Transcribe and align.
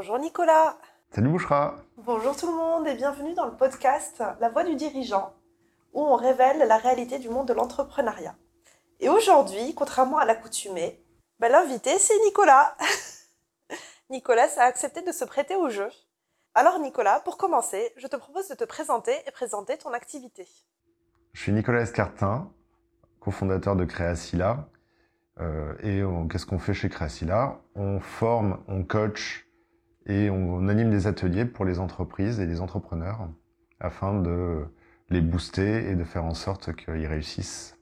Bonjour 0.00 0.20
Nicolas. 0.20 0.78
Salut 1.10 1.30
Bouchra. 1.30 1.74
Bonjour 1.96 2.36
tout 2.36 2.46
le 2.46 2.56
monde 2.56 2.86
et 2.86 2.94
bienvenue 2.94 3.34
dans 3.34 3.46
le 3.46 3.56
podcast 3.56 4.22
La 4.38 4.48
voix 4.48 4.62
du 4.62 4.76
dirigeant, 4.76 5.34
où 5.92 6.00
on 6.00 6.14
révèle 6.14 6.58
la 6.68 6.76
réalité 6.76 7.18
du 7.18 7.28
monde 7.28 7.48
de 7.48 7.52
l'entrepreneuriat. 7.52 8.36
Et 9.00 9.08
aujourd'hui, 9.08 9.74
contrairement 9.74 10.18
à 10.18 10.24
l'accoutumée, 10.24 11.04
ben, 11.40 11.50
l'invité 11.50 11.98
c'est 11.98 12.16
Nicolas. 12.24 12.76
Nicolas 14.10 14.46
a 14.58 14.66
accepté 14.66 15.02
de 15.02 15.10
se 15.10 15.24
prêter 15.24 15.56
au 15.56 15.68
jeu. 15.68 15.88
Alors 16.54 16.78
Nicolas, 16.78 17.18
pour 17.24 17.36
commencer, 17.36 17.92
je 17.96 18.06
te 18.06 18.14
propose 18.14 18.46
de 18.46 18.54
te 18.54 18.62
présenter 18.62 19.16
et 19.26 19.32
présenter 19.32 19.78
ton 19.78 19.92
activité. 19.92 20.46
Je 21.32 21.42
suis 21.42 21.50
Nicolas 21.50 21.80
Escartin, 21.80 22.52
cofondateur 23.18 23.74
de 23.74 23.84
Créacilla. 23.84 24.68
Euh, 25.40 25.74
et 25.82 26.04
qu'est-ce 26.30 26.46
qu'on 26.46 26.60
fait 26.60 26.74
chez 26.74 26.88
Créacilla 26.88 27.58
On 27.74 27.98
forme, 27.98 28.62
on 28.68 28.84
coach 28.84 29.47
et 30.08 30.30
on, 30.30 30.68
anime 30.68 30.90
des 30.90 31.06
ateliers 31.06 31.44
pour 31.44 31.64
les 31.64 31.78
entreprises 31.78 32.40
et 32.40 32.46
les 32.46 32.60
entrepreneurs 32.60 33.28
afin 33.80 34.20
de 34.20 34.66
les 35.10 35.20
booster 35.20 35.88
et 35.90 35.94
de 35.94 36.04
faire 36.04 36.24
en 36.24 36.34
sorte 36.34 36.74
qu'ils 36.74 37.06
réussissent. 37.06 37.76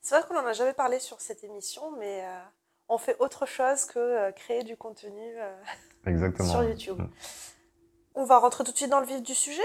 C'est 0.00 0.16
vrai 0.18 0.26
qu'on 0.26 0.34
n'en 0.34 0.46
a 0.46 0.52
jamais 0.52 0.74
parlé 0.74 0.98
sur 0.98 1.20
cette 1.20 1.44
émission, 1.44 1.92
mais 1.98 2.24
euh, 2.24 2.40
on 2.88 2.98
fait 2.98 3.16
autre 3.20 3.46
chose 3.46 3.84
que 3.86 3.98
euh, 3.98 4.32
créer 4.32 4.64
du 4.64 4.76
contenu 4.76 5.36
sur 6.40 6.62
YouTube. 6.64 6.98
Mm. 6.98 7.08
On 8.16 8.24
va 8.24 8.38
rentrer 8.38 8.64
tout 8.64 8.72
de 8.72 8.76
suite 8.76 8.90
dans 8.90 9.00
le 9.00 9.06
vif 9.06 9.22
du 9.22 9.34
sujet. 9.34 9.62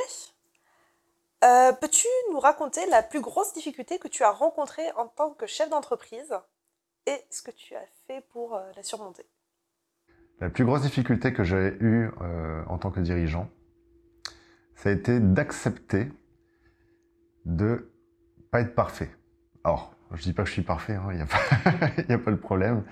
Euh, 1.44 1.72
peux-tu 1.72 2.08
nous 2.32 2.40
raconter 2.40 2.86
la 2.88 3.02
plus 3.02 3.22
grosse 3.22 3.54
difficulté 3.54 3.98
que 3.98 4.10
tu 4.10 4.24
as 4.24 4.32
rencontrée 4.32 4.92
en 4.94 5.08
tant 5.08 5.32
que 5.32 5.48
chef 5.48 5.70
d'entreprise 5.70 6.36
et 7.06 7.26
ce 7.30 7.42
que 7.42 7.52
tu 7.52 7.76
as 7.76 7.86
fait 8.08 8.22
pour 8.30 8.56
euh, 8.56 8.72
la 8.76 8.84
surmonter? 8.84 9.26
La 10.42 10.50
plus 10.50 10.66
grosse 10.66 10.82
difficulté 10.82 11.34
que 11.34 11.44
j'ai 11.44 11.78
eue 11.82 12.10
euh, 12.22 12.64
en 12.68 12.78
tant 12.78 12.92
que 12.92 13.00
dirigeant, 13.00 13.50
ça 14.76 14.90
a 14.90 14.92
été 14.94 15.20
d'accepter 15.20 16.12
de 17.46 17.92
pas 18.52 18.62
être 18.62 18.74
parfait. 18.74 19.10
Alors, 19.64 19.94
je 20.14 20.24
dis 20.24 20.34
pas 20.34 20.44
que 20.44 20.48
je 20.48 20.54
suis 20.54 20.62
parfait, 20.62 20.94
il 20.94 20.96
hein, 20.96 21.14
n'y 22.08 22.14
a, 22.16 22.18
pas 22.18 22.32
de 22.32 22.36
problème, 22.38 22.84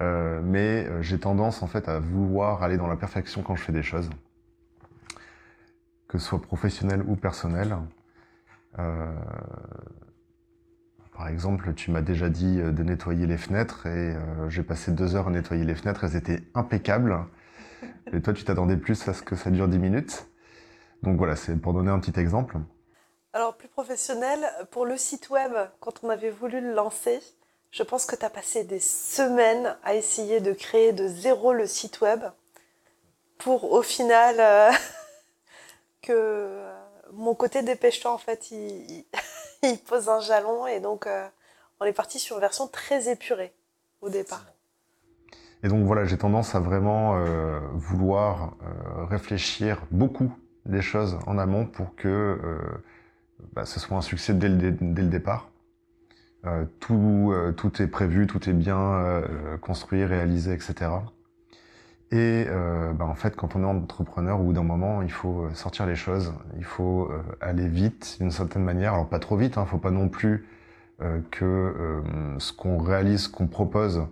mais 0.00 1.02
j'ai 1.02 1.18
tendance 1.18 1.62
en 1.62 1.68
fait 1.68 1.88
à 1.88 2.00
vouloir 2.00 2.62
aller 2.62 2.76
dans 2.76 2.88
la 2.88 2.96
perfection 2.96 3.42
quand 3.42 3.54
je 3.54 3.62
fais 3.62 3.72
des 3.72 3.82
choses 3.82 4.10
que 6.12 6.18
ce 6.18 6.26
soit 6.26 6.42
professionnel 6.42 7.02
ou 7.06 7.16
personnel. 7.16 7.74
Euh, 8.78 9.14
par 11.16 11.28
exemple, 11.28 11.74
tu 11.74 11.90
m'as 11.90 12.00
déjà 12.00 12.28
dit 12.28 12.60
euh, 12.60 12.72
de 12.72 12.82
nettoyer 12.82 13.26
les 13.26 13.38
fenêtres 13.38 13.86
et 13.86 14.14
euh, 14.14 14.48
j'ai 14.48 14.62
passé 14.62 14.90
deux 14.90 15.14
heures 15.14 15.28
à 15.28 15.30
nettoyer 15.30 15.64
les 15.64 15.74
fenêtres, 15.74 16.04
elles 16.04 16.16
étaient 16.16 16.42
impeccables. 16.54 17.26
Et 18.12 18.20
toi, 18.20 18.32
tu 18.32 18.44
t'attendais 18.44 18.76
plus 18.76 19.08
à 19.08 19.14
ce 19.14 19.22
que 19.22 19.36
ça 19.36 19.50
dure 19.50 19.68
dix 19.68 19.78
minutes. 19.78 20.26
Donc 21.02 21.18
voilà, 21.18 21.36
c'est 21.36 21.56
pour 21.56 21.72
donner 21.72 21.90
un 21.90 21.98
petit 21.98 22.18
exemple. 22.18 22.58
Alors, 23.32 23.56
plus 23.56 23.68
professionnel, 23.68 24.40
pour 24.70 24.84
le 24.86 24.96
site 24.96 25.30
web, 25.30 25.52
quand 25.80 26.02
on 26.02 26.10
avait 26.10 26.30
voulu 26.30 26.60
le 26.60 26.74
lancer, 26.74 27.20
je 27.70 27.82
pense 27.82 28.04
que 28.04 28.14
tu 28.14 28.24
as 28.24 28.30
passé 28.30 28.64
des 28.64 28.80
semaines 28.80 29.76
à 29.84 29.94
essayer 29.94 30.40
de 30.40 30.52
créer 30.52 30.92
de 30.92 31.08
zéro 31.08 31.52
le 31.52 31.66
site 31.66 32.00
web 32.02 32.20
pour 33.38 33.72
au 33.72 33.82
final 33.82 34.36
que 36.02 36.12
euh, 36.12 36.72
mon 37.12 37.34
côté 37.34 37.62
dépêche-toi, 37.62 38.12
en 38.12 38.18
fait, 38.18 38.50
il, 38.50 39.04
pose 39.88 40.08
un 40.08 40.20
jalon 40.20 40.66
et 40.66 40.80
donc 40.80 41.06
euh, 41.06 41.26
on 41.80 41.84
est 41.84 41.92
parti 41.92 42.18
sur 42.18 42.36
une 42.36 42.40
version 42.40 42.66
très 42.68 43.10
épurée 43.10 43.52
au 44.00 44.08
départ. 44.08 44.44
Et 45.62 45.68
donc 45.68 45.84
voilà, 45.86 46.04
j'ai 46.04 46.18
tendance 46.18 46.54
à 46.54 46.60
vraiment 46.60 47.16
euh, 47.16 47.60
vouloir 47.74 48.56
réfléchir 49.08 49.80
beaucoup 49.92 50.32
des 50.66 50.82
choses 50.82 51.18
en 51.26 51.38
amont 51.38 51.66
pour 51.66 51.94
que 51.94 52.38
bah, 53.52 53.64
ce 53.64 53.78
soit 53.78 53.96
un 53.96 54.02
succès 54.02 54.34
dès 54.34 54.48
le, 54.48 54.72
dès 54.72 55.02
le 55.02 55.08
départ. 55.08 55.50
tout, 56.80 57.32
tout 57.56 57.80
est 57.80 57.86
prévu, 57.86 58.26
tout 58.26 58.50
est 58.50 58.52
bien 58.52 59.22
construit, 59.60 60.04
réalisé, 60.04 60.52
etc. 60.52 60.90
Et 62.12 62.44
euh, 62.46 62.92
bah, 62.92 63.06
en 63.06 63.14
fait, 63.14 63.34
quand 63.34 63.56
on 63.56 63.62
est 63.62 63.66
entrepreneur, 63.66 64.38
au 64.38 64.44
bout 64.44 64.52
d'un 64.52 64.62
moment, 64.62 65.00
il 65.00 65.10
faut 65.10 65.44
euh, 65.44 65.54
sortir 65.54 65.86
les 65.86 65.94
choses, 65.94 66.34
il 66.58 66.64
faut 66.64 67.08
euh, 67.10 67.22
aller 67.40 67.66
vite 67.66 68.18
d'une 68.20 68.30
certaine 68.30 68.62
manière. 68.62 68.92
Alors 68.92 69.08
pas 69.08 69.18
trop 69.18 69.34
vite, 69.34 69.56
hein, 69.56 69.64
faut 69.64 69.78
pas 69.78 69.90
non 69.90 70.08
plus 70.08 70.46
que 71.32 72.00
ce 72.38 72.52
qu'on 72.52 72.78
réalise, 72.78 73.22
ce 73.22 73.28
qu'on 73.28 73.48
propose, 73.48 74.06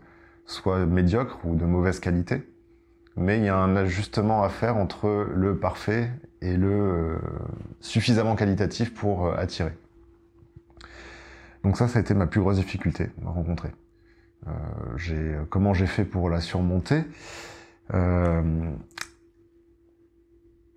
soit 0.45 0.87
médiocre 0.87 1.39
ou 1.45 1.55
de 1.55 1.65
mauvaise 1.65 2.01
qualité. 2.01 2.43
Mais 3.15 3.39
il 3.39 3.45
y 3.45 3.49
a 3.49 3.57
un 3.57 3.77
ajustement 3.77 4.43
à 4.43 4.49
faire 4.49 4.77
entre 4.77 5.29
le 5.33 5.57
parfait 5.57 6.11
et 6.43 6.57
le 6.57 7.17
suffisamment 7.79 8.35
qualitatif 8.35 8.93
pour 8.93 9.33
attirer. 9.33 9.71
Donc 11.63 11.77
ça, 11.77 11.87
ça 11.87 12.01
a 12.01 12.03
été 12.03 12.13
ma 12.13 12.27
plus 12.27 12.41
grosse 12.41 12.57
difficulté 12.57 13.11
à 13.25 13.31
rencontrer. 13.31 13.71
comment 15.49 15.75
j'ai 15.75 15.87
fait 15.87 16.05
pour 16.05 16.29
la 16.29 16.41
surmonter? 16.41 17.05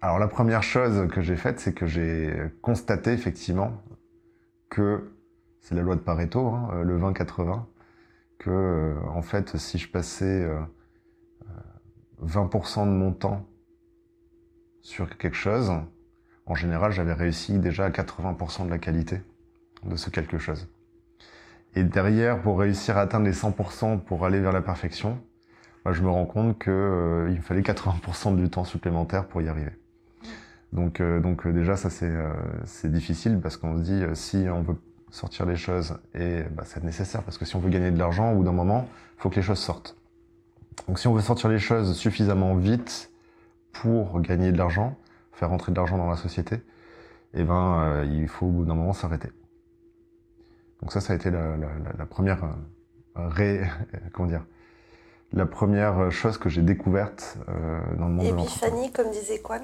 Alors 0.02 0.19
la 0.19 0.28
première 0.28 0.64
chose 0.64 1.08
que 1.09 1.22
j'ai 1.22 1.36
faite, 1.36 1.59
c'est 1.59 1.74
que 1.74 1.86
j'ai 1.86 2.34
constaté 2.62 3.12
effectivement 3.12 3.81
que 4.69 5.12
c'est 5.62 5.75
la 5.75 5.81
loi 5.81 5.96
de 5.96 6.02
Pareto, 6.02 6.47
hein, 6.47 6.69
euh, 6.74 6.84
le 6.84 6.97
20-80, 7.00 7.64
que 8.40 8.50
euh, 8.50 8.96
en 9.09 9.22
fait 9.22 9.58
si 9.58 9.78
je 9.78 9.90
passais 9.90 10.47
20% 12.22 12.86
de 12.86 12.91
mon 12.91 13.12
temps 13.12 13.46
sur 14.81 15.18
quelque 15.18 15.38
chose, 15.38 15.72
en 16.46 16.56
général 16.56 16.91
j'avais 16.91 17.14
réussi 17.14 17.59
déjà 17.59 17.85
à 17.85 17.90
80% 17.90 18.66
de 18.66 18.70
la 18.70 18.80
qualité 18.80 19.22
de 19.85 19.96
ce 19.96 20.09
quelque 20.09 20.38
chose. 20.38 20.68
Et 21.75 21.84
derrière, 21.84 22.41
pour 22.41 22.59
réussir 22.59 22.97
à 22.97 23.02
atteindre 23.02 23.25
les 23.25 23.34
100% 23.34 24.00
pour 24.02 24.25
aller 24.25 24.40
vers 24.40 24.52
la 24.52 24.62
perfection, 24.62 25.20
je 25.92 26.02
me 26.02 26.10
rends 26.10 26.26
compte 26.26 26.60
qu'il 26.60 26.72
euh, 26.72 27.30
il 27.32 27.42
fallait 27.42 27.62
80% 27.62 28.36
du 28.36 28.50
temps 28.50 28.64
supplémentaire 28.64 29.26
pour 29.26 29.42
y 29.42 29.50
arriver. 29.50 29.72
Donc, 30.72 31.02
euh, 31.02 31.20
donc 31.20 31.46
euh, 31.46 31.52
déjà, 31.52 31.76
ça 31.76 31.90
c'est 31.90 32.92
difficile 32.92 33.40
parce 33.42 33.58
qu'on 33.58 33.78
se 33.78 33.82
dit 33.82 34.04
si 34.14 34.46
on 34.50 34.62
veut 34.62 34.78
sortir 35.12 35.46
les 35.46 35.58
choses 35.58 36.00
et 36.16 36.44
bah, 36.52 36.64
c'est 36.66 36.84
nécessaire 36.84 37.22
parce 37.24 37.38
que 37.38 37.46
si 37.46 37.56
on 37.56 37.60
veut 37.60 37.70
gagner 37.70 37.92
de 37.92 38.00
l'argent, 38.00 38.32
au 38.32 38.38
bout 38.38 38.44
d'un 38.44 38.54
moment, 38.54 38.88
il 39.18 39.22
faut 39.22 39.30
que 39.30 39.36
les 39.36 39.42
choses 39.42 39.60
sortent. 39.60 39.98
Donc 40.88 41.00
si 41.00 41.08
on 41.08 41.14
veut 41.14 41.22
sortir 41.22 41.50
les 41.50 41.60
choses 41.60 41.96
suffisamment 41.96 42.56
vite 42.56 43.12
pour 43.74 44.22
gagner 44.22 44.52
de 44.52 44.58
l'argent, 44.58 44.98
faire 45.34 45.50
rentrer 45.50 45.72
de 45.72 45.78
l'argent 45.78 45.98
dans 45.98 46.10
la 46.10 46.16
société, 46.16 46.62
eh 47.34 47.44
ben 47.44 48.06
il 48.06 48.28
faut 48.28 48.48
au 48.48 48.50
bout 48.50 48.66
d'un 48.66 48.76
moment 48.76 48.94
s'arrêter. 48.94 49.30
Donc 50.82 50.92
ça, 50.92 51.02
ça 51.02 51.14
a 51.14 51.16
été 51.16 51.30
la, 51.30 51.58
la, 51.58 51.70
la 51.98 52.06
première 52.06 52.56
ré, 53.16 53.62
comment 54.14 54.28
dire, 54.28 54.44
la 55.34 55.46
première 55.46 56.12
chose 56.12 56.38
que 56.38 56.48
j'ai 56.48 56.62
découverte 56.62 57.38
euh, 57.50 57.80
dans 57.98 58.08
le 58.08 58.14
monde 58.14 58.28
de 58.28 58.42
Épiphanie, 58.42 58.92
comme 58.92 59.10
disait 59.12 59.40
Quan 59.40 59.62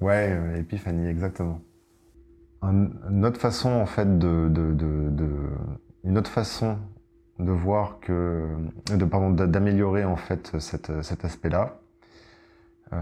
Ouais, 0.00 0.30
euh, 0.30 0.60
épiphanie, 0.60 1.08
exactement. 1.08 1.60
une 2.62 3.24
autre 3.24 3.40
façon, 3.40 3.70
en 3.70 3.86
fait, 3.86 4.18
de, 4.18 4.48
de, 4.48 4.72
de, 4.74 5.30
une 6.04 6.18
autre 6.18 6.30
façon 6.30 6.78
de 7.38 7.50
voir 7.50 7.98
que, 8.00 8.46
de 8.94 9.04
pardon, 9.04 9.30
d'améliorer 9.30 10.04
en 10.04 10.16
fait 10.16 10.58
cette, 10.58 11.02
cet 11.02 11.24
aspect-là, 11.24 11.78
euh, 12.92 12.96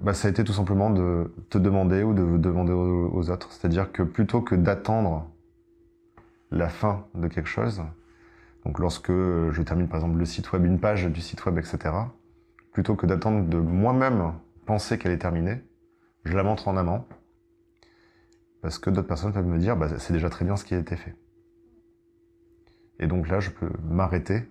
bah, 0.00 0.14
ça 0.14 0.28
a 0.28 0.30
été 0.30 0.44
tout 0.44 0.52
simplement 0.52 0.90
de 0.90 1.32
te 1.48 1.58
demander 1.58 2.02
ou 2.02 2.12
de 2.12 2.36
demander 2.36 2.72
aux 2.72 3.30
autres. 3.30 3.52
C'est-à-dire 3.52 3.92
que 3.92 4.02
plutôt 4.02 4.40
que 4.40 4.54
d'attendre 4.56 5.28
la 6.50 6.68
fin 6.68 7.06
de 7.14 7.28
quelque 7.28 7.48
chose, 7.48 7.82
donc 8.64 8.78
lorsque 8.78 9.12
je 9.12 9.62
termine 9.62 9.88
par 9.88 9.96
exemple 9.96 10.18
le 10.18 10.24
site 10.24 10.52
web, 10.52 10.64
une 10.64 10.80
page 10.80 11.06
du 11.06 11.20
site 11.20 11.44
web, 11.44 11.58
etc., 11.58 11.94
plutôt 12.72 12.96
que 12.96 13.06
d'attendre 13.06 13.46
de 13.46 13.58
moi-même 13.58 14.32
penser 14.66 14.98
qu'elle 14.98 15.12
est 15.12 15.18
terminée, 15.18 15.62
je 16.24 16.36
la 16.36 16.42
montre 16.42 16.68
en 16.68 16.76
amont, 16.76 17.04
parce 18.62 18.78
que 18.78 18.90
d'autres 18.90 19.06
personnes 19.06 19.32
peuvent 19.32 19.46
me 19.46 19.58
dire, 19.58 19.76
bah, 19.76 19.88
c'est 19.98 20.12
déjà 20.12 20.30
très 20.30 20.44
bien 20.44 20.56
ce 20.56 20.64
qui 20.64 20.74
a 20.74 20.78
été 20.78 20.96
fait. 20.96 21.14
Et 22.98 23.06
donc 23.06 23.28
là, 23.28 23.40
je 23.40 23.50
peux 23.50 23.70
m'arrêter, 23.88 24.48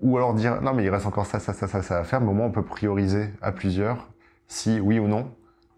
ou 0.00 0.16
alors 0.16 0.34
dire, 0.34 0.62
non 0.62 0.72
mais 0.72 0.84
il 0.84 0.90
reste 0.90 1.06
encore 1.06 1.26
ça, 1.26 1.38
ça, 1.38 1.52
ça, 1.52 1.66
ça, 1.66 1.82
ça 1.82 1.98
à 1.98 2.04
faire, 2.04 2.20
mais 2.20 2.28
au 2.28 2.34
moins 2.34 2.46
on 2.46 2.52
peut 2.52 2.64
prioriser 2.64 3.28
à 3.42 3.52
plusieurs, 3.52 4.10
si 4.48 4.80
oui 4.80 4.98
ou 4.98 5.06
non, 5.06 5.34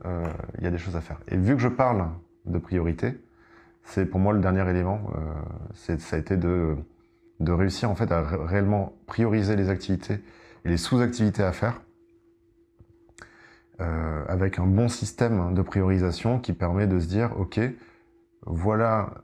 euh, 0.07 0.25
il 0.59 0.65
y 0.65 0.67
a 0.67 0.71
des 0.71 0.79
choses 0.79 0.97
à 0.97 1.01
faire. 1.01 1.19
Et 1.29 1.37
vu 1.37 1.55
que 1.55 1.61
je 1.61 1.69
parle 1.69 2.09
de 2.47 2.59
priorité, 2.59 3.21
c'est 3.83 4.07
pour 4.07 4.21
moi 4.21 4.33
le 4.33 4.41
dernier 4.41 4.69
élément, 4.69 5.01
euh, 5.17 5.99
ça 5.99 6.17
a 6.17 6.19
été 6.19 6.37
de 6.37 6.77
de 7.41 7.53
réussir 7.53 7.91
en 7.91 7.95
fait 7.95 8.11
à 8.11 8.23
réellement 8.23 8.97
prioriser 9.07 9.57
les 9.57 9.69
activités 9.69 10.21
et 10.65 10.69
les 10.69 10.77
sous-activités 10.77 11.43
à 11.43 11.53
faire 11.53 11.81
euh, 13.81 14.25
avec 14.27 14.59
un 14.59 14.67
bon 14.67 14.89
système 14.89 15.55
de 15.55 15.63
priorisation 15.63 16.41
qui 16.41 16.53
permet 16.53 16.87
de 16.87 16.99
se 16.99 17.07
dire 17.07 17.39
ok 17.39 17.61
voilà 18.45 19.15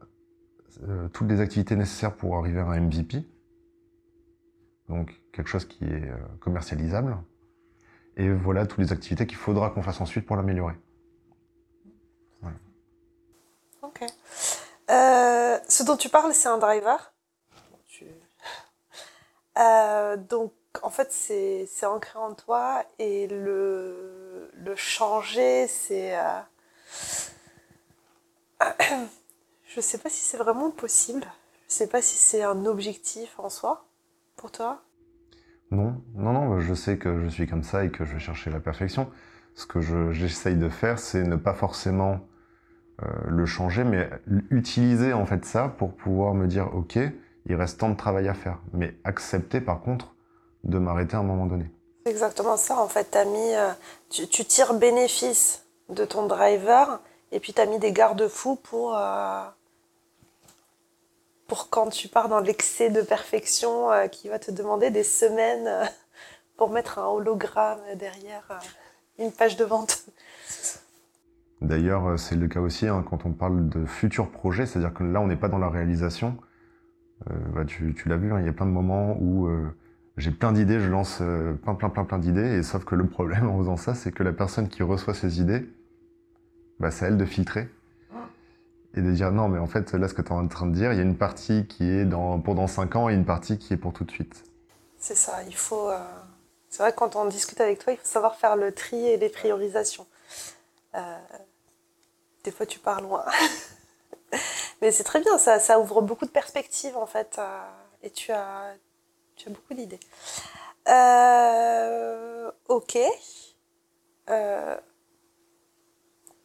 euh, 0.89 1.09
toutes 1.09 1.29
les 1.29 1.41
activités 1.41 1.75
nécessaires 1.75 2.15
pour 2.15 2.37
arriver 2.37 2.61
à 2.61 2.67
un 2.67 2.81
MVP 2.81 3.25
donc 4.89 5.21
quelque 5.33 5.49
chose 5.49 5.65
qui 5.65 5.85
est 5.85 6.09
euh, 6.09 6.17
commercialisable 6.41 7.17
Et 8.17 8.31
voilà 8.31 8.67
toutes 8.67 8.79
les 8.79 8.93
activités 8.93 9.27
qu'il 9.27 9.39
faudra 9.39 9.71
qu'on 9.71 9.83
fasse 9.83 10.01
ensuite 10.01 10.25
pour 10.25 10.37
l'améliorer. 10.37 10.75
Ok. 13.83 14.05
Ce 14.89 15.83
dont 15.83 15.97
tu 15.97 16.09
parles, 16.09 16.33
c'est 16.33 16.49
un 16.49 16.59
driver? 16.59 17.14
Euh, 19.59 20.17
donc, 20.17 20.53
en 20.83 20.91
fait, 20.91 21.13
c'est 21.13 21.87
ancré 21.87 22.19
en 22.19 22.35
toi 22.35 22.85
et 22.99 23.29
le, 23.29 24.51
le 24.55 24.77
changer, 24.77 25.67
c'est. 25.69 26.19
Euh... 26.19 26.41
Je 29.65 29.81
sais 29.81 29.99
pas 29.99 30.09
si 30.09 30.21
c'est 30.21 30.37
vraiment 30.37 30.71
possible. 30.71 31.25
Je 31.69 31.75
sais 31.75 31.89
pas 31.89 32.01
si 32.01 32.17
c'est 32.17 32.45
un 32.45 32.65
objectif 32.67 33.39
en 33.41 33.49
soi 33.49 33.89
pour 34.37 34.53
toi. 34.53 34.85
Non, 35.73 36.01
non, 36.15 36.33
non, 36.33 36.61
je 36.61 36.75
sais 36.75 36.99
que 36.99 37.19
je 37.19 37.29
suis 37.29 37.49
comme 37.49 37.65
ça 37.65 37.85
et 37.85 37.91
que 37.91 38.05
je 38.05 38.13
vais 38.13 38.21
chercher 38.21 38.51
la 38.51 38.61
perfection. 38.61 39.11
Ce 39.57 39.67
que 39.67 39.81
j'essaye 40.13 40.55
de 40.55 40.69
faire, 40.69 41.01
c'est 41.01 41.25
ne 41.25 41.35
pas 41.35 41.55
forcément 41.55 42.21
euh, 43.03 43.07
le 43.27 43.47
changer, 43.47 43.83
mais 43.83 44.09
utiliser 44.51 45.13
en 45.13 45.27
fait 45.27 45.45
ça 45.45 45.69
pour 45.69 45.97
pouvoir 45.97 46.35
me 46.35 46.47
dire 46.47 46.73
ok, 46.75 46.99
il 47.47 47.55
reste 47.55 47.81
tant 47.81 47.91
de 47.91 47.97
travail 47.97 48.29
à 48.29 48.35
faire, 48.35 48.59
mais 48.73 48.97
accepter 49.05 49.61
par 49.61 49.81
contre 49.83 50.15
de 50.65 50.79
m'arrêter 50.79 51.17
à 51.17 51.21
un 51.21 51.25
moment 51.25 51.47
donné. 51.47 51.71
C'est 52.05 52.13
exactement 52.13 52.57
ça 52.57 52.79
en 52.79 52.89
fait. 52.89 53.15
As 53.17 53.25
mis, 53.25 53.55
euh, 53.55 53.71
tu, 54.11 54.27
tires 54.27 54.75
bénéfice 54.75 55.67
de 55.89 56.05
ton 56.05 56.27
driver 56.27 57.01
et 57.33 57.41
puis 57.41 57.53
tu 57.53 57.61
as 57.61 57.67
mis 57.67 57.79
des 57.79 57.93
garde-fous 57.93 58.57
pour, 58.57 58.97
euh, 58.97 59.45
pour 61.47 61.69
quand 61.71 61.91
tu 61.91 62.09
pars 62.09 62.29
dans 62.29 62.41
l'excès 62.41 62.91
de 62.91 63.03
perfection 63.03 63.89
qui 64.11 64.29
va 64.29 64.39
te 64.39 64.51
demander 64.51 64.91
des 64.91 65.05
semaines 65.05 65.91
pour 66.57 66.71
mettre 66.71 66.99
un 66.99 67.07
hologramme 67.07 67.81
derrière 67.97 68.61
une 69.19 69.33
page 69.33 69.57
de 69.57 69.65
vente. 69.65 70.07
D'ailleurs, 71.61 72.07
euh, 72.07 72.17
c'est 72.17 72.35
le 72.35 72.49
cas 72.49 72.61
aussi 72.61 72.87
hein, 72.87 73.05
quand 73.09 73.25
on 73.25 73.33
parle 73.33 73.69
de 73.69 73.87
futurs 73.87 74.31
projets, 74.31 74.67
c'est-à-dire 74.67 74.93
que 74.93 75.05
là, 75.05 75.21
on 75.21 75.27
n'est 75.27 75.37
pas 75.37 75.49
dans 75.49 75.59
la 75.59 75.71
réalisation. 75.71 76.37
Euh, 77.31 77.35
bah, 77.55 77.65
tu, 77.65 77.95
l'as 78.07 78.17
vu, 78.17 78.33
hein, 78.33 78.41
il 78.41 78.47
y 78.47 78.49
a 78.49 78.53
plein 78.53 78.67
de 78.67 78.71
moments 78.71 79.17
où 79.21 79.47
euh, 79.47 79.75
j'ai 80.17 80.31
plein 80.31 80.53
d'idées, 80.53 80.81
je 80.81 80.89
lance 80.89 81.23
plein, 81.63 81.75
plein, 81.75 81.89
plein, 81.89 82.05
plein 82.05 82.19
d'idées, 82.19 82.59
et 82.59 82.63
sauf 82.63 82.85
que 82.85 82.95
le 82.95 83.07
problème 83.07 83.49
en 83.49 83.59
faisant 83.59 83.77
ça, 83.77 83.95
c'est 83.95 84.13
que 84.13 84.23
la 84.23 84.33
personne 84.33 84.69
qui 84.69 84.83
reçoit 84.83 85.15
ces 85.15 85.41
idées, 85.41 85.69
bah, 86.81 86.91
c'est 86.91 87.07
à 87.07 87.09
elle 87.09 87.17
de 87.17 87.25
filtrer 87.25 87.69
et 88.97 89.03
de 89.03 89.11
dire 89.11 89.33
non, 89.33 89.49
mais 89.49 89.59
en 89.59 89.67
fait, 89.67 89.93
là, 89.93 90.07
ce 90.07 90.15
que 90.15 90.23
tu 90.23 90.29
es 90.29 90.33
en 90.33 90.47
train 90.47 90.67
de 90.67 90.75
dire, 90.75 90.93
il 90.93 90.97
y 90.97 91.01
a 91.01 91.05
une 91.05 91.17
partie 91.17 91.67
qui 91.67 91.85
est 91.85 92.05
dans, 92.05 92.39
pour 92.39 92.55
dans 92.55 92.69
5 92.69 92.95
ans 92.95 93.09
et 93.09 93.15
une 93.15 93.25
partie 93.25 93.59
qui 93.59 93.73
est 93.73 93.77
pour 93.77 93.93
tout 93.93 94.05
de 94.05 94.11
suite. 94.11 94.45
C'est 94.99 95.17
ça, 95.17 95.43
il 95.49 95.57
faut. 95.57 95.91
C'est 96.69 96.83
vrai 96.83 96.93
que 96.93 96.97
quand 96.97 97.17
on 97.17 97.27
discute 97.27 97.61
avec 97.61 97.81
toi, 97.81 97.93
il 97.93 97.97
faut 97.97 98.07
savoir 98.07 98.37
faire 98.37 98.55
le 98.55 98.71
tri 98.71 99.05
et 99.07 99.17
les 99.17 99.29
priorisations. 99.29 100.07
Des 102.45 102.51
fois, 102.53 102.67
tu 102.67 102.79
pars 102.79 103.01
loin. 103.01 103.25
Mais 104.83 104.91
c'est 104.91 105.05
très 105.05 105.21
bien, 105.21 105.39
ça, 105.39 105.79
ouvre 105.81 106.03
beaucoup 106.03 106.27
de 106.27 106.31
perspectives 106.31 106.97
en 106.97 107.07
fait. 107.07 107.37
Euh, 107.39 107.61
et 108.03 108.11
tu 108.11 108.33
as, 108.33 108.75
tu 109.37 109.49
as 109.49 109.53
beaucoup 109.53 109.75
d'idées. 109.75 110.01
Euh, 110.89 112.51
ok. 112.69 112.99
Euh, 114.31 114.77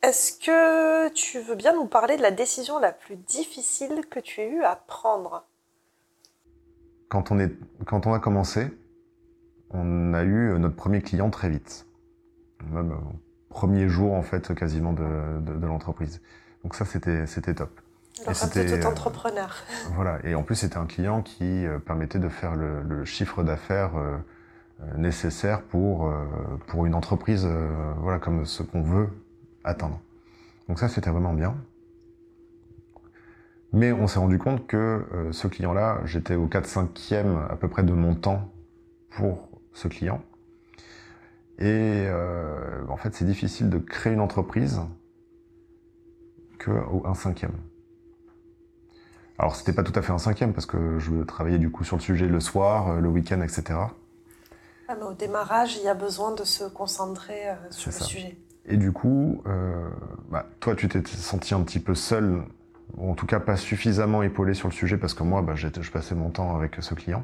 est-ce 0.02 0.34
que 0.34 1.10
tu 1.10 1.40
veux 1.40 1.56
bien 1.56 1.74
nous 1.74 1.86
parler 1.86 2.16
de 2.16 2.22
la 2.22 2.32
décision 2.32 2.80
la 2.80 2.94
plus 2.94 3.18
difficile 3.18 4.06
que 4.10 4.20
tu 4.20 4.42
as 4.42 4.46
eu 4.46 4.64
à 4.64 4.76
prendre? 4.76 5.46
Quand 7.10 7.32
on, 7.32 8.14
a 8.14 8.20
commencé, 8.20 8.68
on 9.72 10.14
a 10.14 10.24
eu 10.24 10.58
notre 10.60 10.76
premier 10.76 11.02
client 11.02 11.30
très 11.32 11.50
vite. 11.50 11.88
Même 12.72 12.98
premier 13.50 13.90
jour 13.90 14.14
en 14.14 14.22
fait 14.22 14.54
quasiment 14.56 14.94
de, 14.94 15.66
l'entreprise. 15.66 16.22
Donc 16.64 16.76
ça 16.76 16.86
c'était 16.86 17.26
c'était 17.26 17.54
top. 17.54 17.70
et 18.30 18.34
c'était 18.34 18.66
tout 18.66 18.86
euh, 18.86 18.90
entrepreneur. 18.90 19.56
voilà 19.94 20.20
et 20.24 20.36
en 20.36 20.44
plus 20.44 20.56
c'était 20.56 20.78
un 20.78 20.86
client 20.86 21.22
qui 21.22 21.66
euh, 21.66 21.80
permettait 21.80 22.20
de 22.20 22.30
faire 22.30 22.56
le, 22.56 22.82
le 22.84 23.06
chiffre 23.06 23.44
d'affaires 23.44 23.96
euh, 23.98 24.18
nécessaire 24.98 25.62
pour 25.62 26.10
pour 26.68 26.86
une 26.86 26.96
entreprise 26.96 27.46
voilà 27.98 28.18
comme 28.18 28.46
ce 28.46 28.64
qu'on 28.64 28.82
veut 28.82 29.10
atteindre. 29.66 30.00
Donc 30.70 30.80
ça 30.80 30.88
c'était 30.88 31.10
vraiment 31.10 31.34
bien. 31.34 31.56
Mais 33.74 33.92
on 33.92 34.08
s'est 34.08 34.20
rendu 34.20 34.40
compte 34.40 34.66
que 34.66 35.06
ce 35.32 35.48
client-là, 35.48 36.00
j'étais 36.06 36.36
au 36.36 36.48
4-5e 36.48 37.52
à 37.52 37.56
peu 37.58 37.68
près 37.68 37.84
de 37.84 37.92
mon 37.92 38.16
temps 38.16 38.52
pour 39.10 39.50
ce 39.74 39.90
client. 39.90 40.24
Et 41.60 42.06
euh, 42.08 42.86
en 42.88 42.96
fait, 42.96 43.14
c'est 43.14 43.26
difficile 43.26 43.70
de 43.70 43.80
créer 43.80 44.14
une 44.14 44.22
entreprise 44.22 44.82
que 46.60 46.72
un 47.06 47.16
cinquième. 47.16 47.54
Alors, 49.40 49.56
c'était 49.56 49.74
pas 49.74 49.84
tout 49.84 49.98
à 49.98 50.02
fait 50.02 50.12
un 50.12 50.20
cinquième 50.20 50.54
parce 50.54 50.66
que 50.66 51.00
je 51.00 51.24
travaillais 51.24 51.58
du 51.58 51.72
coup 51.72 51.84
sur 51.84 51.96
le 51.96 52.02
sujet 52.02 52.28
le 52.28 52.40
soir, 52.40 52.90
euh, 52.90 53.00
le 53.00 53.10
week-end, 53.10 53.42
etc. 53.42 53.80
Ah, 54.88 54.96
mais 54.98 55.06
au 55.06 55.14
démarrage, 55.14 55.78
il 55.78 55.84
y 55.84 55.88
a 55.88 55.94
besoin 55.94 56.36
de 56.36 56.44
se 56.44 56.66
concentrer 56.66 57.50
euh, 57.50 57.56
sur 57.70 57.92
le 57.92 58.06
sujet. 58.06 58.38
Et 58.66 58.78
du 58.78 58.92
coup, 58.92 59.42
bah, 60.30 60.46
toi, 60.60 60.76
tu 60.76 60.88
t'es 60.88 61.02
senti 61.08 61.56
un 61.56 61.62
petit 61.62 61.80
peu 61.80 61.96
seul, 61.96 62.44
ou 62.98 63.10
en 63.10 63.16
tout 63.16 63.26
cas 63.26 63.40
pas 63.40 63.56
suffisamment 63.56 64.22
épaulé 64.22 64.54
sur 64.54 64.68
le 64.68 64.74
sujet 64.74 64.98
parce 64.98 65.16
que 65.16 65.24
moi, 65.24 65.42
bah, 65.42 65.56
je 65.56 65.90
passais 65.90 66.14
mon 66.14 66.30
temps 66.30 66.56
avec 66.56 66.76
ce 66.80 66.94
client. 66.94 67.24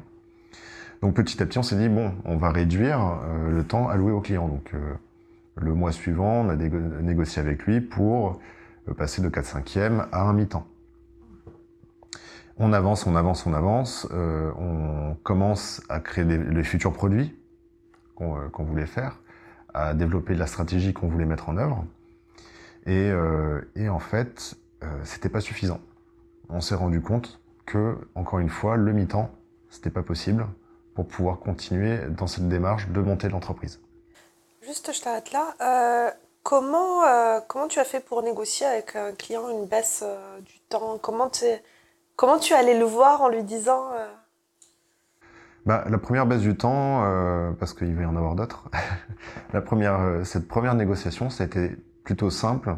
Donc 1.02 1.14
petit 1.14 1.42
à 1.42 1.46
petit, 1.46 1.58
on 1.58 1.62
s'est 1.62 1.76
dit, 1.76 1.88
bon, 1.88 2.12
on 2.24 2.36
va 2.36 2.50
réduire 2.50 3.00
euh, 3.00 3.50
le 3.50 3.64
temps 3.64 3.88
alloué 3.88 4.12
au 4.12 4.20
client. 4.20 4.48
Donc 4.48 4.70
euh, 4.74 4.94
le 5.56 5.74
mois 5.74 5.92
suivant, 5.92 6.46
on 6.46 6.48
a 6.48 6.56
négocié 6.56 7.40
avec 7.40 7.64
lui 7.64 7.80
pour 7.80 8.28
euh, 8.28 8.32
passer 8.94 9.22
de 9.22 9.28
4 9.28 9.44
5 9.44 9.76
e 9.76 10.00
à 10.12 10.22
un 10.22 10.32
mi-temps. 10.32 10.66
On 12.58 12.72
avance, 12.72 13.06
on 13.06 13.16
avance, 13.16 13.46
on 13.46 13.52
avance, 13.52 14.08
on 14.12 15.14
commence 15.22 15.82
à 15.90 16.00
créer 16.00 16.24
les 16.24 16.64
futurs 16.64 16.92
produits 16.92 17.38
qu'on 18.14 18.64
voulait 18.64 18.86
faire, 18.86 19.20
à 19.74 19.92
développer 19.92 20.34
la 20.34 20.46
stratégie 20.46 20.94
qu'on 20.94 21.08
voulait 21.08 21.26
mettre 21.26 21.50
en 21.50 21.58
œuvre. 21.58 21.84
Et, 22.86 23.12
et 23.74 23.90
en 23.90 23.98
fait, 23.98 24.56
c'était 25.02 25.28
pas 25.28 25.42
suffisant. 25.42 25.80
On 26.48 26.62
s'est 26.62 26.74
rendu 26.74 27.02
compte 27.02 27.40
que, 27.66 27.98
encore 28.14 28.38
une 28.38 28.48
fois, 28.48 28.78
le 28.78 28.92
mi-temps, 28.92 29.30
c'était 29.68 29.90
pas 29.90 30.02
possible 30.02 30.46
pour 30.94 31.06
pouvoir 31.06 31.40
continuer 31.40 31.98
dans 32.08 32.26
cette 32.26 32.48
démarche 32.48 32.88
de 32.88 33.00
monter 33.02 33.28
l'entreprise. 33.28 33.80
Juste, 34.62 34.92
je 34.94 35.02
t'arrête 35.02 35.30
là. 35.32 36.14
Euh, 36.46 36.48
comment, 36.48 37.04
euh, 37.04 37.40
comment 37.46 37.68
tu 37.68 37.78
as 37.78 37.84
fait 37.84 38.00
pour 38.00 38.22
négocier 38.22 38.66
avec 38.66 38.96
un 38.96 39.12
client 39.12 39.48
une 39.50 39.66
baisse 39.66 40.02
euh, 40.06 40.40
du 40.40 40.58
temps? 40.68 40.98
Comment, 40.98 41.30
tu 42.38 42.54
allais 42.54 42.78
le 42.78 42.84
voir 42.84 43.22
en 43.22 43.28
lui 43.28 43.42
disant 43.42 43.90
bah, 45.66 45.84
La 45.88 45.98
première 45.98 46.26
baisse 46.26 46.40
du 46.40 46.56
temps, 46.56 47.02
parce 47.58 47.74
qu'il 47.74 47.94
va 47.94 48.02
y 48.02 48.06
en 48.06 48.16
avoir 48.16 48.34
d'autres, 48.34 48.64
la 49.52 49.62
cette 50.24 50.48
première 50.48 50.74
négociation, 50.74 51.30
ça 51.30 51.44
a 51.44 51.46
été 51.46 51.76
plutôt 52.04 52.30
simple. 52.30 52.76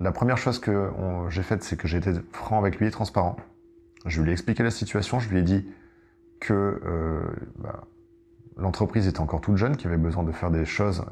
la 0.00 0.12
première 0.12 0.38
chose 0.38 0.58
que 0.58 0.90
j'ai 1.28 1.42
faite, 1.42 1.62
c'est 1.62 1.76
que 1.76 1.86
j'ai 1.86 1.98
été 1.98 2.12
franc 2.32 2.58
avec 2.58 2.78
lui 2.78 2.86
et 2.86 2.90
transparent. 2.90 3.36
Je 4.04 4.22
lui 4.22 4.30
ai 4.30 4.32
expliqué 4.32 4.62
la 4.62 4.70
situation, 4.70 5.18
je 5.18 5.28
lui 5.28 5.40
ai 5.40 5.42
dit 5.42 5.68
que 6.40 6.80
euh, 6.84 7.20
bah, 7.56 7.84
l'entreprise 8.56 9.06
était 9.06 9.20
encore 9.20 9.40
toute 9.40 9.56
jeune, 9.56 9.76
qu'il 9.76 9.88
avait 9.88 9.96
besoin 9.96 10.22
de 10.22 10.32
faire 10.32 10.50
des 10.50 10.64
choses 10.64 11.04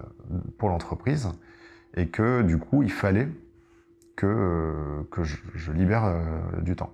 pour 0.59 0.69
l'entreprise, 0.69 1.31
et 1.97 2.09
que 2.09 2.43
du 2.43 2.59
coup, 2.59 2.83
il 2.83 2.91
fallait 2.91 3.29
que, 4.17 4.27
euh, 4.27 5.25
je, 5.55 5.73
libère 5.73 6.05
euh, 6.05 6.61
du 6.63 6.77
temps. 6.77 6.93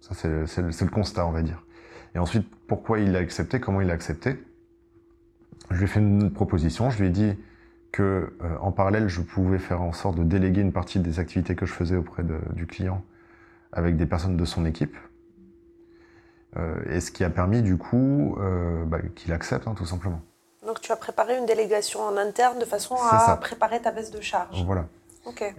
ça, 0.00 0.14
c'est 0.14 0.28
le, 0.62 0.90
constat, 0.90 1.26
on 1.26 1.30
va 1.32 1.42
dire. 1.42 1.64
Et 2.14 2.18
ensuite, 2.18 2.46
pourquoi 2.66 3.00
il 3.00 3.16
a 3.16 3.18
accepté, 3.18 3.60
comment 3.60 3.80
il 3.80 3.90
a 3.90 3.94
accepté? 3.94 4.36
Je 5.70 5.76
lui 5.76 5.84
ai 5.84 5.88
fait 5.88 6.00
une 6.00 6.30
proposition, 6.30 6.90
je 6.90 7.00
lui 7.00 7.08
ai 7.08 7.10
dit 7.10 7.34
que 7.92 8.32
en 8.60 8.70
parallèle, 8.70 9.08
je 9.08 9.20
pouvais 9.20 9.58
faire 9.58 9.82
en 9.82 9.92
sorte 9.92 10.16
de 10.16 10.22
déléguer 10.22 10.60
une 10.60 10.72
partie 10.72 11.00
des 11.00 11.20
activités 11.20 11.54
que 11.54 11.66
je 11.66 11.72
faisais 11.72 11.96
auprès 11.96 12.22
du 12.54 12.66
client 12.66 13.02
avec 13.72 13.96
des 13.96 14.06
personnes 14.06 14.36
de 14.36 14.44
son 14.44 14.64
équipe. 14.64 14.96
Euh, 16.56 16.76
et 16.88 17.00
ce 17.00 17.10
qui 17.10 17.24
a 17.24 17.30
permis 17.30 17.62
du 17.62 17.76
coup 17.76 18.36
euh, 18.40 18.84
bah, 18.84 18.98
qu'il 19.14 19.32
accepte, 19.32 19.68
hein, 19.68 19.74
tout 19.76 19.86
simplement. 19.86 20.20
Donc 20.66 20.80
tu 20.80 20.92
as 20.92 20.96
préparé 20.96 21.36
une 21.38 21.46
délégation 21.46 22.00
en 22.00 22.16
interne 22.16 22.58
de 22.58 22.64
façon 22.64 22.96
à 23.10 23.36
préparer 23.36 23.80
ta 23.80 23.90
baisse 23.90 24.10
de 24.10 24.20
charge. 24.20 24.64
Voilà. 24.64 24.86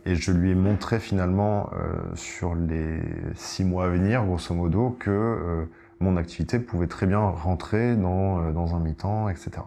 Et 0.06 0.16
je 0.16 0.32
lui 0.32 0.50
ai 0.50 0.56
montré 0.56 1.00
finalement 1.00 1.70
euh, 1.74 2.16
sur 2.16 2.56
les 2.56 3.00
six 3.36 3.64
mois 3.64 3.86
à 3.86 3.88
venir, 3.90 4.26
grosso 4.26 4.56
modo, 4.56 4.98
que 5.00 5.68
mon 6.00 6.18
activité 6.18 6.58
pouvait 6.58 6.88
très 6.88 7.06
bien 7.06 7.20
rentrer 7.20 7.96
dans, 7.96 8.52
dans 8.52 8.74
un 8.76 8.80
mi-temps, 8.80 9.30
etc. 9.30 9.62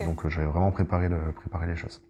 Donc 0.00 0.26
j'avais 0.28 0.48
vraiment 0.48 0.72
préparé, 0.72 1.08
le, 1.08 1.18
préparé 1.32 1.68
les 1.68 1.76
choses. 1.76 2.02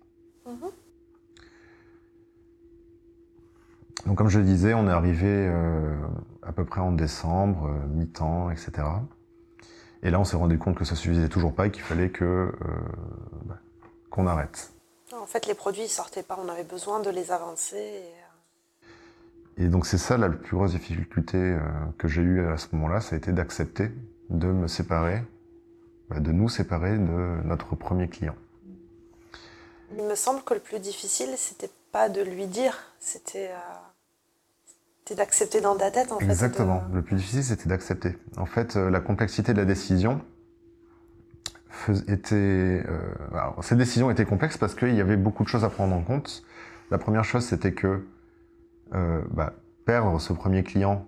Donc 4.07 4.17
comme 4.17 4.29
je 4.29 4.39
le 4.39 4.47
disais, 4.47 4.73
on 4.73 4.89
est 4.89 4.93
arrivé 4.93 5.51
à 6.43 6.53
peu 6.53 6.65
près 6.65 6.81
en 6.81 6.93
décembre, 6.93 7.67
euh, 7.67 7.87
mi-temps, 7.89 8.51
etc. 8.51 8.73
Et 10.03 10.11
là, 10.11 10.19
on 10.19 10.25
s'est 10.25 10.37
rendu 10.37 10.59
compte 10.59 10.77
que 10.77 10.85
ça 10.85 10.95
suffisait 10.95 11.29
toujours 11.29 11.55
pas 11.55 11.67
et 11.67 11.71
qu'il 11.71 11.83
fallait 11.83 12.11
que 12.11 12.53
bah, 13.45 13.59
qu'on 14.11 14.27
arrête. 14.27 14.73
En 15.13 15.27
fait, 15.27 15.47
les 15.47 15.55
produits 15.55 15.83
ne 15.83 15.89
sortaient 15.89 16.23
pas, 16.23 16.39
on 16.43 16.49
avait 16.49 16.65
besoin 16.65 17.01
de 17.01 17.11
les 17.11 17.33
avancer. 17.33 18.03
Et, 19.59 19.69
donc 19.69 19.85
c'est 19.85 19.99
ça 19.99 20.17
la 20.17 20.31
plus 20.31 20.57
grosse 20.57 20.71
difficulté 20.71 21.59
que 21.99 22.09
j'ai 22.09 22.23
eue 22.23 22.47
à 22.47 22.57
ce 22.57 22.69
moment-là, 22.73 23.03
ça 23.03 23.15
a 23.15 23.19
été 23.19 23.31
d'accepter 23.31 23.91
de 24.31 24.47
me 24.47 24.69
séparer, 24.69 25.23
bah, 26.09 26.19
de 26.19 26.33
nous 26.33 26.49
séparer 26.49 26.97
de 26.97 27.43
notre 27.45 27.77
premier 27.77 28.09
client. 28.09 28.37
Il 29.99 30.05
me 30.05 30.15
semble 30.15 30.43
que 30.43 30.55
le 30.55 30.61
plus 30.61 30.79
difficile, 30.79 31.31
c'était 31.37 31.71
pas 31.91 32.09
de 32.09 32.23
lui 32.23 32.47
dire, 32.47 32.79
c'était 33.01 33.51
d'accepter 35.17 35.61
dans 35.61 35.77
ta 35.77 35.91
tête, 35.91 36.13
en 36.13 36.19
fait. 36.19 36.25
Exactement. 36.25 36.83
Le 36.93 37.03
plus 37.03 37.17
difficile, 37.17 37.45
c'était 37.45 37.69
d'accepter. 37.69 38.17
En 38.37 38.47
fait, 38.47 38.77
euh, 38.77 38.91
la 38.91 39.01
complexité 39.01 39.53
de 39.53 39.59
la 39.59 39.65
décision 39.65 40.21
était. 42.09 42.85
Euh, 42.89 43.13
cette 43.63 43.79
décision 43.79 44.11
était 44.11 44.25
complexe 44.25 44.57
parce 44.57 44.75
qu'il 44.75 44.95
y 44.95 45.01
avait 45.01 45.17
beaucoup 45.17 45.43
de 45.43 45.49
choses 45.49 45.65
à 45.65 45.71
prendre 45.71 45.95
en 45.95 46.03
compte. 46.03 46.45
La 46.91 46.99
première 46.99 47.25
chose, 47.25 47.45
c'était 47.45 47.73
que 47.73 48.07
euh, 48.95 49.23
bah, 49.31 49.55
perdre 49.85 50.21
ce 50.21 50.33
premier 50.33 50.63
client, 50.63 51.07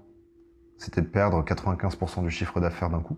c'était 0.79 1.03
perdre 1.03 1.45
95% 1.45 2.23
du 2.23 2.31
chiffre 2.31 2.61
d'affaires 2.61 2.91
d'un 2.91 3.01
coup. 3.01 3.17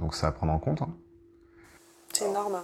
Donc 0.00 0.14
ça 0.14 0.28
à 0.28 0.32
prendre 0.32 0.52
en 0.52 0.58
compte. 0.58 0.82
Hein. 0.82 0.94
C'est 2.12 2.28
énorme. 2.28 2.58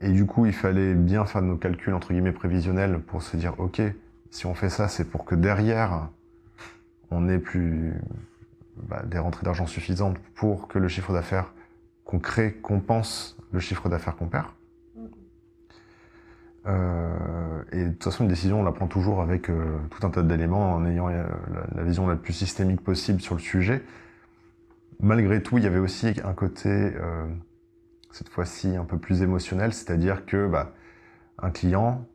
Et 0.00 0.10
du 0.10 0.26
coup, 0.26 0.46
il 0.46 0.52
fallait 0.52 0.94
bien 0.94 1.24
faire 1.24 1.42
nos 1.42 1.56
calculs 1.56 1.94
entre 1.94 2.12
guillemets 2.12 2.32
prévisionnels 2.32 3.00
pour 3.00 3.22
se 3.22 3.36
dire, 3.36 3.54
ok, 3.58 3.80
si 4.34 4.46
on 4.46 4.54
fait 4.54 4.68
ça, 4.68 4.88
c'est 4.88 5.04
pour 5.04 5.24
que 5.24 5.36
derrière, 5.36 6.08
on 7.12 7.28
ait 7.28 7.38
plus 7.38 7.94
bah, 8.76 9.04
des 9.06 9.18
rentrées 9.18 9.44
d'argent 9.44 9.66
suffisantes 9.66 10.18
pour 10.34 10.66
que 10.66 10.80
le 10.80 10.88
chiffre 10.88 11.12
d'affaires 11.12 11.52
qu'on 12.04 12.18
crée 12.18 12.52
compense 12.52 13.36
le 13.52 13.60
chiffre 13.60 13.88
d'affaires 13.88 14.16
qu'on 14.16 14.26
perd. 14.26 14.46
Euh, 16.66 17.62
et 17.70 17.84
de 17.84 17.90
toute 17.90 18.02
façon, 18.02 18.24
une 18.24 18.28
décision, 18.28 18.60
on 18.60 18.64
la 18.64 18.72
prend 18.72 18.88
toujours 18.88 19.22
avec 19.22 19.48
euh, 19.50 19.78
tout 19.90 20.04
un 20.04 20.10
tas 20.10 20.22
d'éléments, 20.22 20.72
en 20.72 20.84
ayant 20.84 21.08
euh, 21.10 21.22
la, 21.72 21.84
vision 21.84 22.08
la 22.08 22.16
plus 22.16 22.32
systémique 22.32 22.80
possible 22.80 23.20
sur 23.20 23.36
le 23.36 23.40
sujet. 23.40 23.84
Malgré 24.98 25.44
tout, 25.44 25.58
il 25.58 25.64
y 25.64 25.68
avait 25.68 25.78
aussi 25.78 26.12
un 26.24 26.32
côté, 26.32 26.92
cette 28.10 28.28
fois-ci, 28.28 28.74
un 28.76 28.84
peu 28.84 28.96
plus 28.96 29.22
émotionnel, 29.22 29.72
c'est-à-dire 29.72 30.24
que 30.24 30.48
bah, 30.48 30.72
un 31.38 31.50
client, 31.50 32.06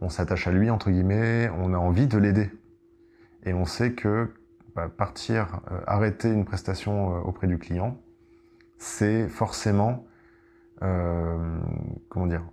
on 0.00 0.08
s'attache 0.08 0.46
à 0.46 0.52
lui, 0.52 0.70
entre 0.70 0.90
guillemets, 0.90 1.50
on 1.58 1.74
a 1.74 1.78
envie 1.78 2.06
de 2.06 2.18
l'aider. 2.18 2.50
Et 3.44 3.52
on 3.52 3.64
sait 3.64 3.92
que 3.92 4.30
bah, 4.74 4.88
partir, 4.88 5.60
euh, 5.72 5.80
arrêter 5.86 6.32
une 6.32 6.44
prestation 6.44 7.16
euh, 7.16 7.20
auprès 7.20 7.46
du 7.46 7.58
client, 7.58 8.00
c'est 8.78 9.28
forcément, 9.28 10.06
euh, 10.82 11.36
comment 12.08 12.26
dire, 12.26 12.44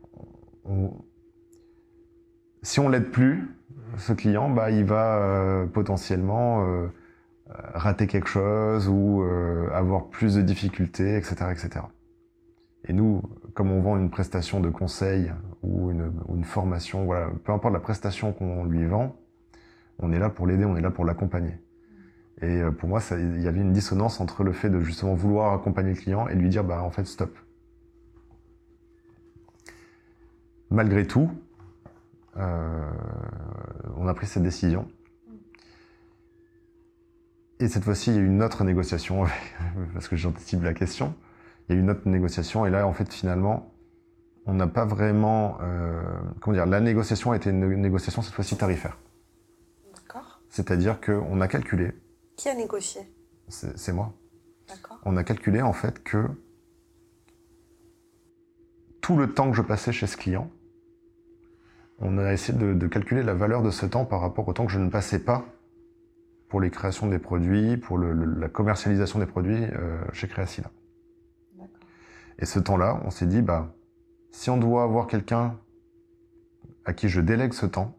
si 2.64 2.80
on 2.80 2.90
l'aide 2.90 3.12
plus, 3.12 3.48
ce 3.98 4.14
client, 4.14 4.50
bah, 4.50 4.72
il 4.72 4.86
va 4.86 5.68
potentiellement 5.72 6.66
rater 7.48 8.08
quelque 8.08 8.28
chose 8.28 8.88
ou 8.88 9.24
avoir 9.72 10.10
plus 10.10 10.34
de 10.36 10.42
difficultés, 10.42 11.16
etc., 11.16 11.36
etc. 11.52 11.86
Et 12.88 12.94
nous, 12.94 13.22
comme 13.54 13.72
on 13.72 13.82
vend 13.82 13.98
une 13.98 14.10
prestation 14.10 14.60
de 14.60 14.70
conseil 14.70 15.32
ou 15.64 15.90
une, 15.92 16.44
formation, 16.44 17.06
voilà, 17.06 17.32
peu 17.44 17.52
importe 17.52 17.74
la 17.74 17.80
prestation 17.80 18.32
qu'on 18.32 18.64
lui 18.66 18.86
vend, 18.86 19.16
on 20.00 20.12
est 20.12 20.20
là 20.20 20.30
pour 20.30 20.46
l'aider, 20.46 20.66
on 20.66 20.76
est 20.76 20.82
là 20.82 20.92
pour 20.92 21.06
l'accompagner. 21.06 21.58
Et 22.42 22.62
euh, 22.62 22.70
pour 22.70 22.90
moi, 22.90 23.02
il 23.12 23.42
y 23.42 23.48
avait 23.48 23.62
une 23.62 23.74
dissonance 23.74 24.20
entre 24.20 24.44
le 24.44 24.52
fait 24.52 24.70
de 24.70 24.82
justement 24.82 25.16
vouloir 25.16 25.54
accompagner 25.54 25.92
le 25.92 25.96
client 25.96 26.28
et 26.28 26.36
lui 26.36 26.50
dire, 26.50 26.64
bah 26.64 26.84
en 26.84 26.92
fait, 26.92 27.06
stop. 27.06 27.36
Malgré 30.70 31.08
tout, 31.08 31.32
euh, 32.38 32.92
on 33.96 34.08
a 34.08 34.14
pris 34.14 34.28
cette 34.28 34.44
décision. 34.44 34.88
Et 37.60 37.68
cette 37.68 37.86
fois-ci, 37.86 38.12
il 38.12 38.16
y 38.16 38.20
a 38.20 38.22
eu 38.22 38.28
une 38.28 38.44
autre 38.44 38.64
négociation, 38.64 39.26
parce 39.94 40.08
que 40.08 40.18
j'anticipe 40.18 40.62
la 40.62 40.74
question 40.74 41.16
il 41.68 41.74
y 41.74 41.76
a 41.76 41.80
eu 41.80 41.84
une 41.84 41.90
autre 41.90 42.08
négociation 42.08 42.66
et 42.66 42.70
là 42.70 42.88
en 42.88 42.94
fait 42.94 43.12
finalement 43.12 43.72
on 44.46 44.54
n'a 44.54 44.68
pas 44.68 44.86
vraiment 44.86 45.58
euh, 45.62 46.02
comment 46.40 46.56
dire 46.56 46.66
la 46.66 46.80
négociation 46.80 47.32
a 47.32 47.36
été 47.36 47.50
une 47.50 47.82
négociation 47.82 48.22
cette 48.22 48.34
fois-ci 48.34 48.56
tarifaire. 48.58 48.98
D'accord. 49.96 50.42
C'est-à-dire 50.50 51.02
qu'on 51.02 51.42
a 51.42 51.48
calculé. 51.48 51.92
Qui 52.36 52.50
a 52.50 52.56
négocié? 52.56 53.02
C'est 53.48 53.94
moi. 53.94 54.14
D'accord. 54.68 55.00
On 55.06 55.18
a 55.18 55.24
calculé 55.24 55.62
en 55.62 55.74
fait 55.74 56.04
que 56.04 56.28
tout 59.02 59.18
le 59.18 59.34
temps 59.34 59.52
que 59.52 59.58
je 59.58 59.62
passais 59.62 59.92
chez 59.92 60.08
ce 60.08 60.18
client, 60.18 60.50
on 62.00 62.18
a 62.18 62.34
essayé 62.34 62.58
de, 62.58 62.88
calculer 62.88 63.24
la 63.24 63.34
valeur 63.34 63.62
de 63.62 63.70
ce 63.70 63.86
temps 63.86 64.06
par 64.06 64.20
rapport 64.20 64.48
au 64.48 64.54
temps 64.54 64.66
que 64.66 64.72
je 64.72 64.80
ne 64.80 64.90
passais 64.90 65.20
pas 65.20 65.46
pour 66.50 66.60
les 66.60 66.70
créations 66.70 67.08
des 67.08 67.20
produits, 67.20 67.78
pour 67.78 67.98
la 67.98 68.50
commercialisation 68.50 69.20
des 69.20 69.26
produits 69.26 69.64
euh, 69.64 70.00
chez 70.12 70.28
Créacila. 70.28 70.72
Et 72.40 72.46
ce 72.46 72.60
temps-là, 72.60 73.02
on 73.06 73.12
s'est 73.12 73.28
dit, 73.28 73.42
bah, 73.42 73.74
si 74.32 74.50
on 74.50 74.58
doit 74.58 74.84
avoir 74.84 75.08
quelqu'un 75.08 75.58
à 76.84 76.94
qui 76.94 77.10
je 77.10 77.22
délègue 77.22 77.54
ce 77.54 77.66
temps, 77.66 77.96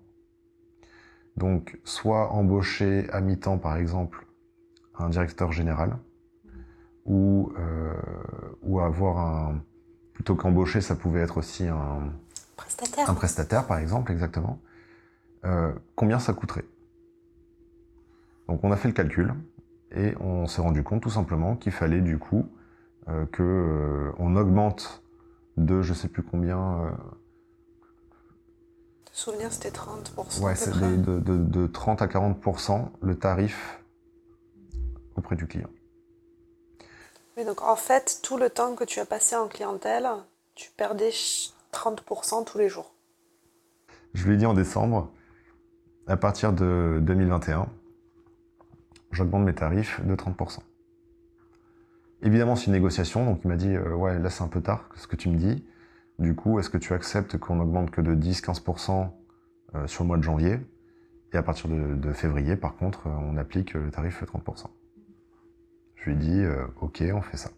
donc 1.36 1.78
soit 1.84 2.30
embaucher 2.32 3.08
à 3.10 3.20
mi-temps 3.20 3.58
par 3.58 3.76
exemple 3.76 4.26
un 4.98 5.08
directeur 5.08 5.52
général, 5.52 5.98
ou, 7.04 7.52
euh, 7.58 7.94
ou 8.62 8.80
avoir 8.80 9.18
un... 9.18 9.62
Plutôt 10.12 10.34
qu'embaucher, 10.34 10.80
ça 10.80 10.96
pouvait 10.96 11.20
être 11.20 11.36
aussi 11.36 11.66
un 11.66 12.10
prestataire, 12.56 13.10
un 13.10 13.14
prestataire 13.14 13.66
par 13.66 13.78
exemple, 13.78 14.12
exactement. 14.12 14.58
Euh, 15.44 15.72
combien 15.94 16.18
ça 16.18 16.32
coûterait? 16.32 16.64
Donc 18.48 18.64
on 18.64 18.72
a 18.72 18.76
fait 18.76 18.88
le 18.88 18.94
calcul 18.94 19.34
et 19.92 20.14
on 20.20 20.46
s'est 20.46 20.62
rendu 20.62 20.82
compte 20.82 21.02
tout 21.02 21.10
simplement 21.10 21.54
qu'il 21.54 21.72
fallait 21.72 22.00
du 22.00 22.18
coup 22.18 22.48
euh, 23.08 23.26
que 23.26 23.42
euh, 23.42 24.12
on 24.18 24.36
augmente 24.36 25.02
de 25.56 25.82
je 25.82 25.94
sais 25.94 26.08
plus 26.08 26.22
combien. 26.22 26.80
Euh, 26.82 26.90
souvenir, 29.12 29.52
c'était 29.52 29.70
30%. 29.70 30.42
Ouais, 30.42 30.54
c'est 30.54 30.72
de, 30.72 31.18
de, 31.18 31.38
de, 31.38 31.66
30 31.66 32.02
à 32.02 32.06
40% 32.06 32.88
le 33.00 33.18
tarif 33.18 33.80
auprès 35.16 35.36
du 35.36 35.46
client. 35.46 35.70
Oui, 37.36 37.44
donc 37.44 37.62
en 37.62 37.76
fait, 37.76 38.20
tout 38.22 38.36
le 38.36 38.50
temps 38.50 38.74
que 38.74 38.84
tu 38.84 39.00
as 39.00 39.06
passé 39.06 39.36
en 39.36 39.48
clientèle, 39.48 40.08
tu 40.54 40.70
perdais 40.76 41.10
30% 41.72 42.44
tous 42.44 42.58
les 42.58 42.68
jours. 42.68 42.92
Je 44.14 44.26
lui 44.26 44.34
ai 44.34 44.36
dit 44.36 44.46
en 44.46 44.54
décembre, 44.54 45.10
à 46.06 46.16
partir 46.16 46.52
de 46.52 46.98
2021, 47.02 47.68
j'augmente 49.12 49.44
mes 49.44 49.54
tarifs 49.54 50.04
de 50.04 50.14
30%. 50.14 50.58
Évidemment, 52.22 52.56
c'est 52.56 52.66
une 52.66 52.72
négociation, 52.72 53.26
donc 53.26 53.40
il 53.44 53.48
m'a 53.48 53.56
dit 53.56 53.74
euh, 53.74 53.94
ouais, 53.94 54.18
là 54.18 54.30
c'est 54.30 54.42
un 54.42 54.48
peu 54.48 54.62
tard, 54.62 54.88
ce 54.96 55.06
que 55.06 55.16
tu 55.16 55.28
me 55.28 55.36
dis. 55.36 55.64
Du 56.18 56.34
coup, 56.34 56.58
est-ce 56.58 56.70
que 56.70 56.78
tu 56.78 56.94
acceptes 56.94 57.36
qu'on 57.36 57.60
augmente 57.60 57.90
que 57.90 58.00
de 58.00 58.14
10-15% 58.14 59.10
euh, 59.74 59.86
sur 59.86 60.04
le 60.04 60.08
mois 60.08 60.16
de 60.16 60.22
janvier? 60.22 60.58
Et 61.32 61.36
à 61.36 61.42
partir 61.42 61.68
de, 61.68 62.12
février, 62.12 62.56
par 62.56 62.76
contre, 62.76 63.08
euh, 63.08 63.10
on 63.10 63.36
applique 63.36 63.74
le 63.74 63.90
tarif 63.90 64.22
30%. 64.22 64.66
Je 65.96 66.10
lui 66.10 66.12
ai 66.12 66.16
dit 66.16 66.44
ok, 66.80 67.02
on 67.12 67.20
fait 67.20 67.36
ça. 67.36 67.50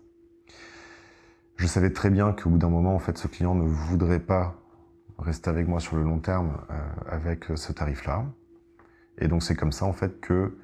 Je 1.56 1.66
savais 1.66 1.90
très 1.90 2.08
bien 2.08 2.32
qu'au 2.32 2.50
bout 2.50 2.58
d'un 2.58 2.70
moment, 2.70 2.94
en 2.94 2.98
fait, 2.98 3.18
ce 3.18 3.28
client 3.28 3.54
ne 3.54 3.62
voudrait 3.62 4.20
pas 4.20 4.56
rester 5.18 5.50
avec 5.50 5.68
moi 5.68 5.80
sur 5.80 5.96
le 5.96 6.02
long 6.02 6.18
terme 6.18 6.56
avec 7.06 7.44
ce 7.56 7.72
tarif-là. 7.72 8.24
Et 9.18 9.28
donc 9.28 9.42
c'est 9.42 9.56
comme 9.56 9.72
ça 9.72 9.84
en 9.84 9.92
fait 9.92 10.20
que 10.20 10.56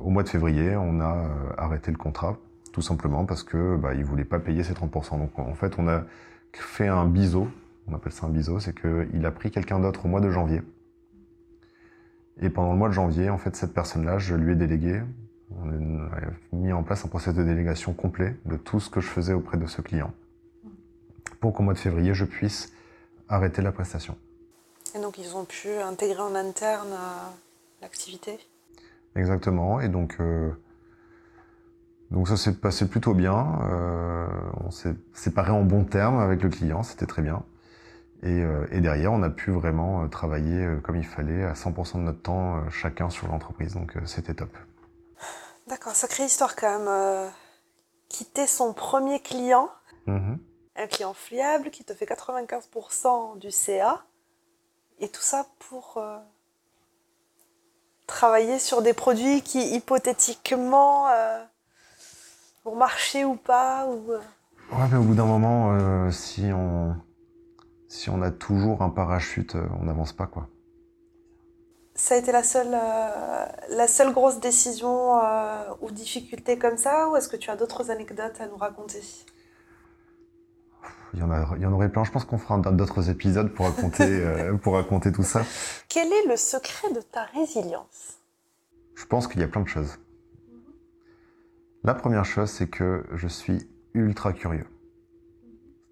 au 0.00 0.08
mois 0.08 0.22
de 0.22 0.28
février, 0.28 0.74
on 0.76 1.00
a 1.00 1.28
arrêté 1.58 1.90
le 1.90 1.98
contrat 1.98 2.38
tout 2.76 2.82
simplement 2.82 3.24
parce 3.24 3.42
que 3.42 3.74
bah, 3.74 3.94
il 3.94 4.04
voulait 4.04 4.26
pas 4.26 4.38
payer 4.38 4.62
ses 4.62 4.74
30%. 4.74 5.18
Donc 5.18 5.38
en 5.38 5.54
fait, 5.54 5.78
on 5.78 5.88
a 5.88 6.04
fait 6.52 6.86
un 6.86 7.06
biseau, 7.06 7.48
on 7.88 7.94
appelle 7.94 8.12
ça 8.12 8.26
un 8.26 8.28
biseau, 8.28 8.60
c'est 8.60 8.78
qu'il 8.78 9.24
a 9.24 9.30
pris 9.30 9.50
quelqu'un 9.50 9.80
d'autre 9.80 10.04
au 10.04 10.08
mois 10.08 10.20
de 10.20 10.28
janvier. 10.28 10.60
Et 12.38 12.50
pendant 12.50 12.72
le 12.72 12.78
mois 12.78 12.88
de 12.88 12.92
janvier, 12.92 13.30
en 13.30 13.38
fait, 13.38 13.56
cette 13.56 13.72
personne-là, 13.72 14.18
je 14.18 14.34
lui 14.34 14.52
ai 14.52 14.56
délégué, 14.56 15.00
on 15.58 15.70
a 16.04 16.20
mis 16.52 16.70
en 16.74 16.82
place 16.82 17.02
un 17.02 17.08
process 17.08 17.34
de 17.34 17.42
délégation 17.42 17.94
complet 17.94 18.36
de 18.44 18.58
tout 18.58 18.78
ce 18.78 18.90
que 18.90 19.00
je 19.00 19.08
faisais 19.08 19.32
auprès 19.32 19.56
de 19.56 19.66
ce 19.66 19.80
client, 19.80 20.12
pour 21.40 21.54
qu'au 21.54 21.62
mois 21.62 21.72
de 21.72 21.78
février, 21.78 22.12
je 22.12 22.26
puisse 22.26 22.74
arrêter 23.30 23.62
la 23.62 23.72
prestation. 23.72 24.18
Et 24.94 25.00
donc 25.00 25.16
ils 25.16 25.34
ont 25.34 25.46
pu 25.46 25.70
intégrer 25.70 26.20
en 26.20 26.34
interne 26.34 26.92
euh, 26.92 27.30
l'activité? 27.80 28.38
Exactement, 29.14 29.80
et 29.80 29.88
donc 29.88 30.16
euh, 30.20 30.50
donc 32.10 32.28
ça 32.28 32.36
s'est 32.36 32.54
passé 32.54 32.88
plutôt 32.88 33.14
bien. 33.14 33.58
Euh, 33.70 34.26
on 34.64 34.70
s'est 34.70 34.94
séparé 35.12 35.50
en 35.50 35.62
bons 35.62 35.84
termes 35.84 36.18
avec 36.18 36.42
le 36.42 36.48
client, 36.48 36.82
c'était 36.82 37.06
très 37.06 37.22
bien. 37.22 37.42
Et, 38.22 38.42
euh, 38.42 38.66
et, 38.70 38.80
derrière, 38.80 39.12
on 39.12 39.22
a 39.22 39.30
pu 39.30 39.50
vraiment 39.50 40.02
euh, 40.04 40.08
travailler 40.08 40.66
comme 40.82 40.96
il 40.96 41.04
fallait, 41.04 41.44
à 41.44 41.52
100% 41.54 41.98
de 41.98 42.02
notre 42.02 42.22
temps, 42.22 42.68
chacun 42.70 43.10
sur 43.10 43.28
l'entreprise. 43.28 43.74
Donc 43.74 43.94
c'était 44.06 44.34
top. 44.34 44.56
D'accord, 45.66 45.94
sacrée 45.94 46.24
histoire 46.24 46.54
quand 46.56 46.78
même. 46.78 47.30
quitter 48.08 48.46
son 48.46 48.72
premier 48.72 49.20
client, 49.20 49.68
Mhm. 50.06 50.38
un 50.76 50.86
client 50.86 51.12
fiable 51.12 51.70
qui 51.70 51.82
te 51.82 51.92
fait 51.92 52.06
95% 52.06 53.36
du 53.36 53.50
CA, 53.50 54.04
et 55.00 55.08
tout 55.08 55.20
ça 55.20 55.44
pour 55.68 56.00
travailler 58.06 58.60
sur 58.60 58.80
des 58.80 58.94
produits 58.94 59.42
qui 59.42 59.74
hypothétiquement 59.74 61.08
vont 62.66 62.76
marcher 62.76 63.24
ou 63.24 63.36
pas. 63.36 63.86
Ou, 63.86 64.12
euh, 64.12 64.20
Ouais, 64.72 64.88
mais 64.90 64.98
au 64.98 65.02
bout 65.02 65.14
d'un 65.14 65.26
moment, 65.26 65.72
euh, 65.72 66.10
si 66.10 66.50
on 66.52 66.96
si 67.88 68.10
on 68.10 68.20
a 68.20 68.32
toujours 68.32 68.82
un 68.82 68.90
parachute, 68.90 69.54
euh, 69.54 69.66
on 69.80 69.84
n'avance 69.84 70.12
pas 70.12 70.26
quoi. 70.26 70.48
Ça 71.94 72.16
a 72.16 72.18
été 72.18 72.32
la 72.32 72.42
seule, 72.42 72.74
euh, 72.74 73.46
la 73.70 73.86
seule 73.86 74.12
grosse 74.12 74.40
décision 74.40 75.14
ou 75.80 75.90
difficulté 75.90 76.58
comme 76.58 76.76
ça, 76.76 77.08
ou 77.08 77.16
est-ce 77.16 77.28
que 77.28 77.36
tu 77.36 77.48
as 77.48 77.56
d'autres 77.56 77.90
anecdotes 77.90 78.38
à 78.40 78.48
nous 78.48 78.56
raconter? 78.56 79.00
Il 81.14 81.20
y 81.20 81.22
en 81.22 81.30
a, 81.30 81.48
il 81.56 81.62
y 81.62 81.66
en 81.66 81.72
aurait 81.72 81.88
plein. 81.88 82.04
Je 82.04 82.10
pense 82.10 82.26
qu'on 82.26 82.36
fera 82.36 82.58
d'autres 82.58 83.08
épisodes 83.08 83.48
pour 83.54 83.66
raconter 83.66 84.20
pour 84.62 84.74
raconter 84.74 85.10
tout 85.10 85.22
ça. 85.22 85.42
Quel 85.88 86.12
est 86.12 86.26
le 86.26 86.36
secret 86.36 86.92
de 86.92 87.00
ta 87.00 87.22
résilience? 87.22 88.18
Je 88.94 89.06
pense 89.06 89.26
qu'il 89.26 89.40
y 89.40 89.44
a 89.44 89.48
plein 89.48 89.62
de 89.62 89.68
choses. 89.68 89.96
La 91.86 91.94
première 91.94 92.24
chose, 92.24 92.50
c'est 92.50 92.66
que 92.66 93.04
je 93.14 93.28
suis 93.28 93.70
ultra 93.94 94.32
curieux. 94.32 94.66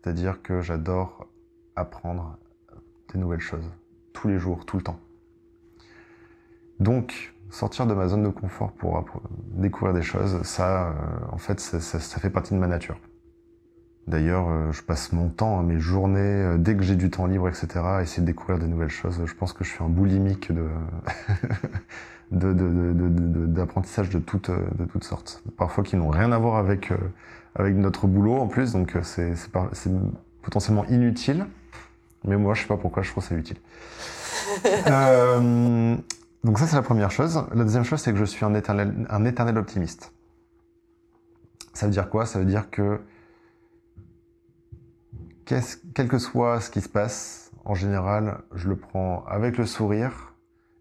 C'est-à-dire 0.03 0.43
que 0.43 0.61
j'adore 0.61 1.29
apprendre 1.77 2.37
des 3.13 3.21
nouvelles 3.21 3.39
choses. 3.39 3.71
Tous 4.13 4.27
les 4.27 4.41
jours, 4.41 4.67
tout 4.67 4.77
le 4.77 4.83
temps. 4.83 4.99
Donc, 6.81 7.33
sortir 7.49 7.87
de 7.87 7.95
ma 7.95 8.09
zone 8.09 8.25
de 8.25 8.29
confort 8.29 8.73
pour 8.73 9.05
découvrir 9.53 9.95
des 9.95 10.03
choses, 10.03 10.43
ça, 10.43 10.89
euh, 10.89 10.93
en 11.31 11.39
fait, 11.39 11.61
ça 11.61 12.19
fait 12.19 12.31
partie 12.31 12.55
de 12.55 12.59
ma 12.59 12.67
nature. 12.67 12.99
D'ailleurs, 14.09 14.49
euh, 14.49 14.73
je 14.73 14.83
passe 14.83 15.13
mon 15.13 15.29
temps, 15.29 15.61
hein, 15.61 15.63
mes 15.63 15.79
journées, 15.79 16.19
euh, 16.19 16.59
dès 16.59 16.77
que 16.77 16.83
j'ai 16.83 16.97
du 16.97 17.09
temps 17.09 17.27
libre, 17.27 17.49
etc., 17.49 17.69
à 17.77 18.03
essayer 18.03 18.21
de 18.21 18.27
découvrir 18.27 18.59
des 18.59 18.67
nouvelles 18.67 18.91
choses. 18.91 19.25
Je 19.25 19.35
pense 19.35 19.53
que 19.53 19.63
je 19.63 19.71
suis 19.71 19.85
un 19.85 19.89
boulimique 19.89 20.51
de, 20.51 20.67
de, 22.35 22.53
de, 22.53 22.69
de- 22.69 22.93
de- 22.93 23.09
de- 23.09 23.47
d'apprentissage 23.47 24.11
de 24.11 24.19
toutes, 24.19 24.51
euh, 24.51 24.59
de 24.79 24.85
toutes 24.85 25.05
sortes. 25.05 25.43
Parfois 25.57 25.85
qui 25.85 25.97
n'ont 25.97 26.09
rien 26.11 26.33
à 26.33 26.39
voir 26.39 26.57
avec, 26.57 26.91
euh, 26.91 26.97
avec 27.55 27.75
notre 27.77 28.07
boulot 28.07 28.37
en 28.37 28.47
plus, 28.49 28.73
donc 28.73 28.97
euh, 28.97 29.03
c'est, 29.03 29.35
potentiellement 30.43 30.85
inutile. 30.87 31.47
Mais 32.25 32.37
moi, 32.37 32.55
je 32.55 32.63
sais 32.63 32.69
pas 32.69 32.77
pourquoi 32.77 33.03
je 33.03 33.11
trouve 33.11 33.25
ça 33.25 33.35
utile. 33.35 33.57
Euh, 34.87 35.97
donc 36.45 36.59
ça, 36.59 36.67
c'est 36.67 36.77
la 36.77 36.83
première 36.83 37.11
chose. 37.11 37.43
La 37.55 37.65
deuxième 37.65 37.83
chose, 37.85 38.01
c'est 38.01 38.13
que 38.13 38.19
je 38.19 38.25
suis 38.25 38.45
un 38.45 38.55
éternel, 38.55 39.07
un 39.09 39.25
éternel 39.25 39.57
optimiste. 39.57 40.13
Ça 41.73 41.87
veut 41.87 41.93
dire 41.93 42.11
quoi? 42.11 42.27
Ça 42.27 42.39
veut 42.39 42.45
dire 42.45 42.71
que 42.71 43.01
quel 45.47 46.09
que 46.09 46.19
soit 46.19 46.61
ce 46.61 46.71
qui 46.71 46.83
se 46.83 46.89
passe, 46.89 47.51
en 47.65 47.75
général, 47.75 48.39
je 48.55 48.69
le 48.69 48.77
prends 48.77 49.25
avec 49.27 49.57
le 49.57 49.65
sourire 49.67 50.34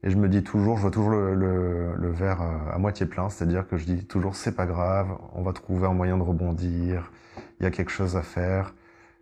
et 0.04 0.10
je 0.10 0.18
me 0.18 0.28
dis 0.28 0.44
toujours, 0.44 0.78
je 0.78 0.82
vois 0.82 0.92
toujours 0.92 1.10
le, 1.12 1.34
le- 1.34 1.96
le 1.96 2.10
verre 2.12 2.42
euh, 2.42 2.74
à 2.74 2.78
moitié 2.78 3.06
plein, 3.06 3.30
c'est-à-dire 3.30 3.68
que 3.68 3.78
je 3.78 3.86
dis 3.86 4.06
toujours 4.06 4.36
c'est 4.36 4.56
pas 4.56 4.66
grave, 4.66 5.08
on 5.34 5.42
va 5.42 5.54
trouver 5.54 5.88
un 5.88 5.94
moyen 5.94 6.18
de 6.18 6.24
rebondir, 6.24 7.12
il 7.60 7.64
y 7.64 7.66
a 7.66 7.72
quelque 7.72 7.92
chose 7.92 8.16
à 8.18 8.22
faire, 8.22 8.74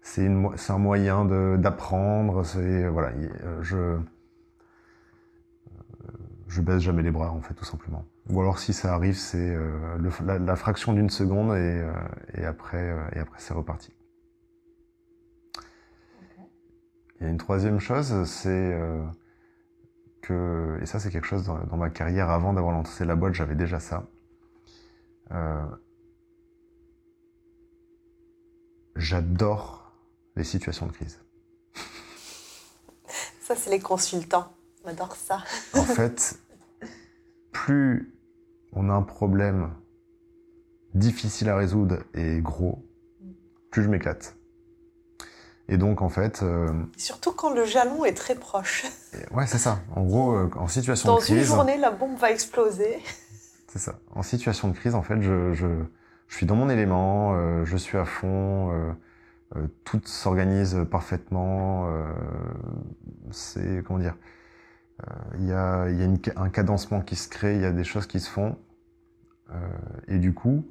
c'est 0.02 0.28
un 0.28 0.78
moyen 0.78 1.26
d'apprendre, 1.58 2.44
c'est 2.44 2.88
voilà, 2.88 3.12
il- 3.20 3.32
euh, 3.44 3.62
je 3.62 3.78
euh, 3.78 3.98
je 6.48 6.62
baisse 6.62 6.82
jamais 6.82 7.04
les 7.04 7.12
bras 7.12 7.32
en 7.32 7.42
fait 7.42 7.54
tout 7.54 7.66
simplement. 7.66 8.04
Ou 8.30 8.42
alors 8.42 8.60
si 8.60 8.74
ça 8.74 8.94
arrive, 8.94 9.16
c'est 9.18 9.56
euh, 9.56 9.98
la, 10.26 10.38
la 10.40 10.56
fraction 10.56 10.94
d'une 10.94 11.10
seconde 11.10 11.52
et, 11.52 11.60
euh, 11.82 11.92
et 12.36 12.46
après 12.46 12.90
euh, 12.92 12.98
et 13.14 13.20
après 13.20 13.38
c'est 13.40 13.54
reparti. 13.54 13.94
Il 17.20 17.26
y 17.26 17.28
a 17.28 17.30
une 17.30 17.38
troisième 17.38 17.80
chose, 17.80 18.24
c'est 18.26 18.50
que, 20.22 20.80
et 20.82 20.86
ça 20.86 21.00
c'est 21.00 21.12
quelque 21.12 21.28
chose 21.28 21.46
dans, 21.46 21.58
dans 21.58 21.78
ma 21.78 21.90
carrière 21.90 22.30
avant 22.30 22.54
d'avoir 22.54 22.74
lancé 22.74 23.06
la 23.06 23.16
boîte, 23.16 23.34
j'avais 23.34 23.56
déjà 23.56 23.80
ça. 23.80 24.08
Euh, 25.32 25.66
J'adore 28.96 29.94
les 30.36 30.44
situations 30.44 30.86
de 30.86 30.92
crise. 30.92 31.20
Ça, 33.42 33.56
c'est 33.56 33.70
les 33.70 33.80
consultants. 33.80 34.52
On 34.84 34.90
adore 34.90 35.16
ça. 35.16 35.44
En 35.74 35.84
fait, 35.84 36.40
plus 37.52 38.14
on 38.74 38.90
a 38.90 38.94
un 38.94 39.02
problème 39.02 39.74
difficile 40.94 41.50
à 41.50 41.58
résoudre 41.58 42.04
et 42.14 42.42
gros, 42.42 42.86
plus 43.70 43.84
je 43.84 43.90
m'éclate. 43.90 44.36
Et 45.72 45.78
donc 45.78 46.02
en 46.02 46.10
fait, 46.10 46.44
euh, 46.44 46.68
Surtout 46.98 47.32
quand 47.32 47.50
le 47.54 47.64
jalon 47.64 48.04
est 48.04 48.14
très 48.14 48.36
proche. 48.36 48.86
ouais 49.32 49.48
c'est 49.48 49.58
ça. 49.58 49.80
En 49.96 50.04
gros, 50.04 50.34
euh, 50.34 50.50
en 50.58 50.68
situation 50.68 51.08
Dans 51.08 51.16
de 51.16 51.22
crise, 51.22 51.38
une 51.38 51.56
journée, 51.56 51.78
la 51.78 51.92
bombe 51.92 52.18
va 52.18 52.30
exploser. 52.30 53.00
C'est 53.68 53.80
ça. 53.80 53.98
En 54.14 54.22
situation 54.22 54.68
de 54.68 54.74
crise, 54.74 54.96
en 54.96 55.02
fait, 55.02 55.22
je, 55.22 55.54
je, 55.54 55.68
je 56.28 56.36
suis 56.36 56.46
dans 56.46 56.56
mon 56.58 56.70
élément, 56.70 57.36
euh, 57.36 57.64
je 57.64 57.78
suis 57.78 57.98
à 57.98 58.04
fond, 58.04 58.70
tout 59.86 60.02
s'organise 60.04 60.78
parfaitement. 60.92 61.88
c'est 63.32 63.82
comment 63.88 64.00
dire 64.00 64.18
Il 65.40 65.48
y 65.48 65.54
a, 65.54 65.90
y 65.90 66.02
a 66.02 66.06
une 66.06 66.20
un 66.36 66.50
cadencement 66.50 67.00
qui 67.00 67.16
se 67.16 67.30
crée, 67.30 67.56
il 67.56 67.62
y 67.62 67.66
a 67.66 67.72
des 67.72 67.86
choses 67.86 68.08
qui 68.08 68.20
se 68.20 68.30
font, 68.30 68.58
et 70.10 70.18
du 70.18 70.34
coup, 70.34 70.66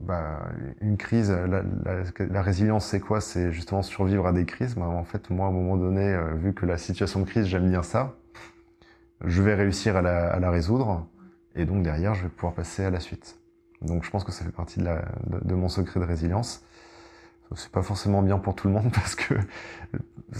bah, 0.00 0.40
une 0.80 0.96
crise, 0.96 1.30
la, 1.30 2.42
résilience, 2.42 2.86
c'est 2.86 3.00
quoi? 3.00 3.20
C'est 3.20 3.52
justement 3.52 3.82
survivre 3.82 4.26
à 4.26 4.32
des 4.32 4.44
crises. 4.44 4.74
Bah, 4.74 4.86
en 4.86 5.04
fait, 5.04 5.30
moi, 5.30 5.46
à 5.46 5.48
un 5.48 5.52
moment 5.52 5.76
donné, 5.76 6.12
euh, 6.12 6.34
vu 6.34 6.54
que 6.54 6.66
la 6.66 6.78
situation 6.78 7.20
de 7.20 7.24
crise, 7.26 7.46
j'aime 7.46 7.68
bien 7.68 7.82
ça, 7.82 8.16
je 9.24 9.42
vais 9.42 9.54
réussir 9.54 9.96
à 9.96 10.02
la, 10.02 10.50
résoudre 10.50 11.06
et 11.54 11.64
donc 11.64 11.82
derrière 11.82 12.14
je 12.14 12.24
vais 12.24 12.28
pouvoir 12.28 12.54
passer 12.54 12.84
à 12.84 12.90
la 12.90 13.00
suite. 13.00 13.38
Donc 13.82 14.04
je 14.04 14.10
pense 14.10 14.24
que 14.24 14.32
ça 14.32 14.44
fait 14.44 14.52
partie 14.52 14.80
de, 14.80 15.54
mon 15.54 15.68
secret 15.68 16.00
de 16.00 16.04
résilience. 16.04 16.62
C'est 17.54 17.70
pas 17.70 17.82
forcément 17.82 18.22
bien 18.22 18.38
pour 18.38 18.56
tout 18.56 18.66
le 18.66 18.74
monde 18.74 18.90
parce 18.94 19.14
que 19.14 19.34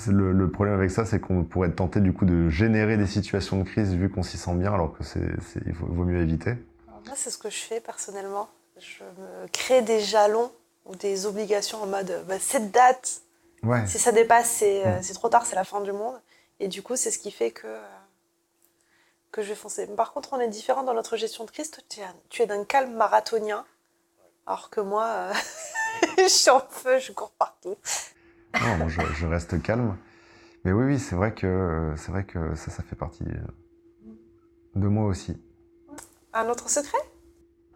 le, 0.08 0.50
problème 0.50 0.74
avec 0.74 0.90
ça, 0.90 1.04
c'est 1.04 1.20
qu'on 1.20 1.44
pourrait 1.44 1.68
être 1.68 1.76
tenté 1.76 2.00
du 2.00 2.12
coup 2.12 2.24
de 2.24 2.48
générer 2.48 2.96
des 2.96 3.06
situations 3.06 3.58
de 3.58 3.62
crise 3.62 3.94
vu 3.94 4.10
qu'on 4.10 4.22
s'y 4.22 4.38
sent 4.38 4.54
bien, 4.56 4.72
alors 4.72 4.96
que 4.96 5.04
c'est, 5.04 5.20
il 5.64 5.72
vaut, 5.72 6.04
mieux 6.04 6.20
éviter. 6.20 6.54
Moi, 6.88 7.14
c'est 7.14 7.30
ce 7.30 7.38
que 7.38 7.48
je 7.48 7.58
fais 7.58 7.80
personnellement. 7.80 8.48
Je 8.78 9.04
me 9.04 9.48
crée 9.48 9.82
des 9.82 10.00
jalons 10.00 10.52
ou 10.84 10.94
des 10.96 11.26
obligations 11.26 11.82
en 11.82 11.86
mode 11.86 12.24
bah, 12.28 12.38
cette 12.38 12.70
date, 12.70 13.22
Ouais. 13.62 13.84
si 13.86 13.98
ça 13.98 14.12
dépasse, 14.12 14.50
c'est 14.50 14.86
euh, 14.86 14.98
c'est 15.02 15.14
trop 15.14 15.28
tard, 15.28 15.44
c'est 15.46 15.56
la 15.56 15.64
fin 15.64 15.80
du 15.80 15.90
monde. 15.92 16.20
Et 16.60 16.68
du 16.68 16.82
coup, 16.82 16.94
c'est 16.94 17.10
ce 17.10 17.18
qui 17.18 17.30
fait 17.30 17.50
que, 17.50 17.66
euh, 17.66 17.80
que 19.32 19.42
je 19.42 19.48
vais 19.48 19.54
foncer. 19.54 19.86
Par 19.88 20.12
contre, 20.12 20.32
on 20.34 20.40
est 20.40 20.48
différent 20.48 20.82
dans 20.82 20.94
notre 20.94 21.16
gestion 21.16 21.44
de 21.44 21.50
crise. 21.50 21.70
Toi, 21.70 21.82
tu 21.88 22.00
es, 22.00 22.04
un- 22.04 22.14
tu 22.28 22.42
es 22.42 22.46
d'un 22.46 22.64
calme 22.64 22.94
marathonien, 22.94 23.64
alors 24.46 24.70
que 24.70 24.80
moi, 24.80 25.06
euh, 25.06 25.32
je 26.18 26.28
suis 26.28 26.50
en 26.50 26.60
feu, 26.60 26.98
je 26.98 27.12
cours 27.12 27.30
partout. 27.32 27.76
Non, 28.60 28.88
je, 28.88 29.00
je 29.18 29.26
reste 29.26 29.60
calme. 29.62 29.96
Mais 30.64 30.72
oui, 30.72 30.84
oui, 30.84 30.98
c'est 31.00 31.16
vrai 31.16 31.32
que 31.34 31.94
c'est 31.96 32.10
vrai 32.12 32.24
que 32.24 32.54
ça, 32.56 32.70
ça 32.70 32.82
fait 32.82 32.96
partie 32.96 33.24
de 34.74 34.88
moi 34.88 35.06
aussi. 35.06 35.36
Un 36.32 36.48
autre 36.48 36.68
secret? 36.68 36.98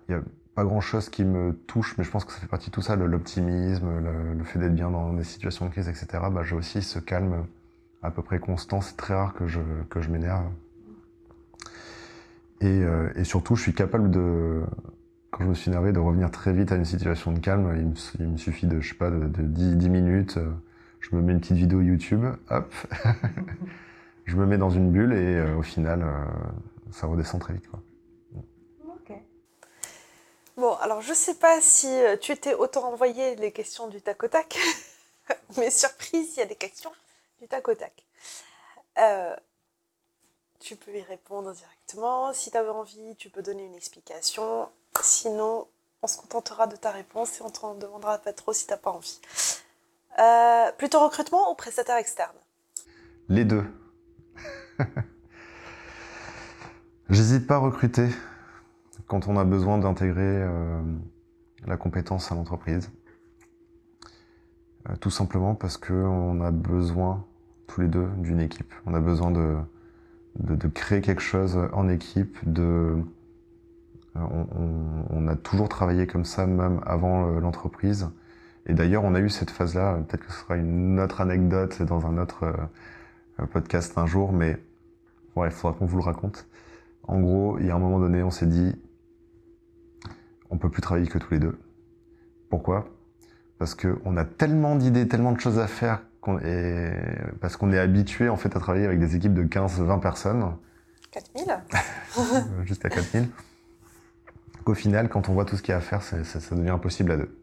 Il 0.09 0.13
y 0.13 0.15
a 0.15 0.23
pas 0.61 0.67
grand 0.67 0.83
chose 0.83 1.09
qui 1.09 1.25
me 1.25 1.55
touche, 1.67 1.97
mais 1.97 2.05
je 2.05 2.11
pense 2.11 2.27
que 2.27 2.33
ça 2.33 2.39
fait 2.39 2.47
partie 2.47 2.69
de 2.69 2.75
tout 2.75 2.83
ça, 2.83 2.95
l'optimisme, 2.95 3.89
le, 4.37 4.45
fait 4.45 4.59
d'être 4.59 4.75
bien 4.75 4.91
dans 4.91 5.15
des 5.15 5.25
situations 5.25 5.65
de 5.65 5.71
crise, 5.71 5.89
etc. 5.89 6.07
Bah, 6.31 6.43
j'ai 6.45 6.55
aussi 6.55 6.83
ce 6.83 6.99
calme 6.99 7.47
à 8.03 8.11
peu 8.11 8.21
près 8.21 8.39
constant. 8.39 8.83
C'est 8.83 8.99
très 8.99 9.15
rare 9.15 9.33
que 9.33 9.47
je, 9.47 9.61
que 9.89 10.03
je 10.03 10.11
m'énerve. 10.11 10.45
Et, 12.61 12.67
euh, 12.67 13.11
et 13.15 13.25
surtout, 13.25 13.57
je 13.57 13.63
suis 13.63 13.73
capable 13.73 14.11
de, 14.11 14.61
quand 15.31 15.45
je 15.45 15.49
me 15.49 15.55
suis 15.55 15.71
énervé, 15.71 15.93
de 15.93 15.99
revenir 15.99 16.31
très 16.31 16.53
vite 16.53 16.73
à 16.73 16.77
une 16.77 16.85
situation 16.85 17.33
de 17.33 17.39
calme. 17.39 17.75
Il 18.19 18.29
me, 18.29 18.37
suffit 18.37 18.67
de, 18.67 18.81
je 18.81 18.91
sais 18.91 18.97
pas, 18.97 19.11
de, 19.11 19.29
de 19.29 19.43
10, 19.43 19.77
10 19.77 19.89
minutes. 19.89 20.37
euh, 20.37 20.51
Je 21.01 21.17
me 21.17 21.23
mets 21.23 21.33
une 21.33 21.41
petite 21.41 21.57
vidéo 21.57 21.81
YouTube, 21.81 22.27
hop, 22.51 22.75
je 24.27 24.37
me 24.37 24.45
mets 24.45 24.59
dans 24.59 24.69
une 24.69 24.93
bulle 24.93 25.15
et 25.15 25.37
euh, 25.37 25.57
au 25.57 25.63
final, 25.63 26.05
ça 26.91 27.07
redescend 27.07 27.41
très 27.41 27.55
vite. 27.55 27.67
Quoi. 27.67 27.81
Bon, 30.61 30.75
alors 30.75 31.01
je 31.01 31.15
sais 31.15 31.37
pas 31.37 31.59
si 31.63 31.87
euh, 31.87 32.19
tu 32.19 32.37
t'es 32.37 32.53
auto-envoyé 32.53 33.35
les 33.37 33.51
questions 33.51 33.89
du 33.89 34.03
tac 34.03 34.23
au 34.23 34.29
tac, 34.29 34.59
mais 35.57 35.71
surprise, 35.71 36.35
il 36.37 36.41
y 36.41 36.43
a 36.43 36.47
des 36.47 36.55
questions 36.55 36.93
du 37.41 37.49
tac 37.49 37.67
au 37.67 37.75
tac. 37.75 38.05
Euh, 38.99 39.35
tu 40.59 40.77
peux 40.77 40.95
y 40.95 41.01
répondre 41.01 41.51
directement. 41.55 42.35
Si 42.35 42.51
tu 42.51 42.59
avais 42.59 42.69
envie, 42.69 43.17
tu 43.17 43.31
peux 43.31 43.41
donner 43.41 43.65
une 43.65 43.75
explication. 43.75 44.69
Sinon, 45.01 45.67
on 46.03 46.07
se 46.07 46.19
contentera 46.19 46.67
de 46.67 46.77
ta 46.77 46.91
réponse 46.91 47.41
et 47.41 47.43
on 47.43 47.49
t'en 47.49 47.73
demandera 47.73 48.19
pas 48.19 48.35
trop 48.35 48.53
si 48.53 48.67
t'as 48.67 48.77
pas 48.77 48.91
envie. 48.91 49.19
Euh, 50.19 50.73
plutôt 50.73 51.01
recrutement 51.01 51.51
ou 51.51 51.55
prestataire 51.55 51.97
externe? 51.97 52.37
Les 53.31 53.47
deux. 53.47 53.65
J'hésite 57.09 57.47
pas 57.47 57.55
à 57.55 57.61
recruter. 57.61 58.11
Quand 59.11 59.27
on 59.27 59.37
a 59.37 59.45
besoin 59.45 59.77
d'intégrer 59.77 60.47
la 61.67 61.77
compétence 61.77 62.31
à 62.31 62.37
l'entreprise. 62.37 62.93
tout 65.01 65.11
simplement 65.11 65.57
parce 65.57 65.77
qu'on 65.77 66.41
a 66.41 66.53
besoin 66.53 67.25
tous 67.67 67.81
les 67.81 67.89
deux 67.89 68.07
d'une 68.19 68.39
équipe. 68.39 68.73
On 68.87 68.95
a 68.95 69.01
besoin 69.01 69.33
de, 69.33 70.69
créer 70.69 71.01
quelque 71.01 71.23
chose 71.23 71.59
en 71.73 71.89
équipe, 71.89 72.39
de, 72.49 72.99
on, 74.15 75.27
a 75.27 75.35
toujours 75.35 75.69
travaillé 75.69 76.07
comme 76.07 76.25
ça, 76.25 76.47
même 76.47 76.81
avant 76.87 77.27
l'entreprise. 77.41 78.11
Et 78.67 78.75
d'ailleurs, 78.75 79.03
on 79.03 79.17
a 79.17 79.21
eu 79.21 79.29
cette 79.29 79.51
phase-là, 79.51 79.97
peut-être 80.07 80.25
que 80.25 80.33
ce 80.33 80.39
sera 80.39 80.57
une 80.57 81.01
autre 81.01 81.21
anecdote 81.21 81.83
dans 81.83 82.07
un 82.07 82.17
autre 82.17 82.45
euh, 83.41 83.47
podcast 83.47 83.99
un 83.99 84.07
jour, 84.07 84.33
mais 84.33 84.57
ouais, 85.35 85.49
il 85.49 85.53
faudra 85.53 85.77
qu'on 85.77 85.87
vous 85.87 85.97
le 85.97 86.05
raconte. 86.05 86.47
En 87.09 87.19
gros, 87.19 87.59
il 87.59 87.67
y 87.67 87.71
a 87.71 87.75
un 87.75 87.81
moment 87.81 87.99
donné, 87.99 88.23
on 88.23 88.31
s'est 88.31 88.47
dit, 88.47 88.77
on 90.51 90.59
peut 90.59 90.71
plus 90.71 90.83
travailler 90.83 91.07
que 91.07 91.19
tous 91.19 91.33
les 91.33 91.41
deux. 91.41 91.59
Pourquoi? 92.49 92.89
Parce 93.59 93.75
qu'on 93.75 94.17
a 94.17 94.25
tellement 94.25 94.77
d'idées, 94.77 95.09
tellement 95.09 95.33
de 95.33 95.41
choses 95.41 95.59
à 95.59 95.67
faire 95.67 96.03
parce 97.41 97.57
qu'on 97.57 97.73
est 97.73 97.79
habitué 97.79 98.29
en 98.29 98.37
fait 98.37 98.55
à 98.57 98.61
travailler 98.61 98.87
avec 98.87 98.99
des 98.99 99.17
équipes 99.17 99.35
de 99.35 99.45
15-20 99.45 100.01
personnes. 100.01 100.55
4000 101.11 102.65
Jusqu'à 102.65 102.89
4000. 102.89 103.29
Qu'au 104.65 104.75
final, 104.75 105.09
quand 105.09 105.29
on 105.29 105.33
voit 105.33 105.45
tout 105.45 105.57
ce 105.57 105.63
qu'il 105.63 105.73
y 105.73 105.75
a 105.75 105.79
à 105.79 105.81
faire, 105.81 106.03
ça, 106.03 106.19
devient 106.55 106.71
impossible 106.71 107.13
à 107.13 107.17
deux. 107.17 107.37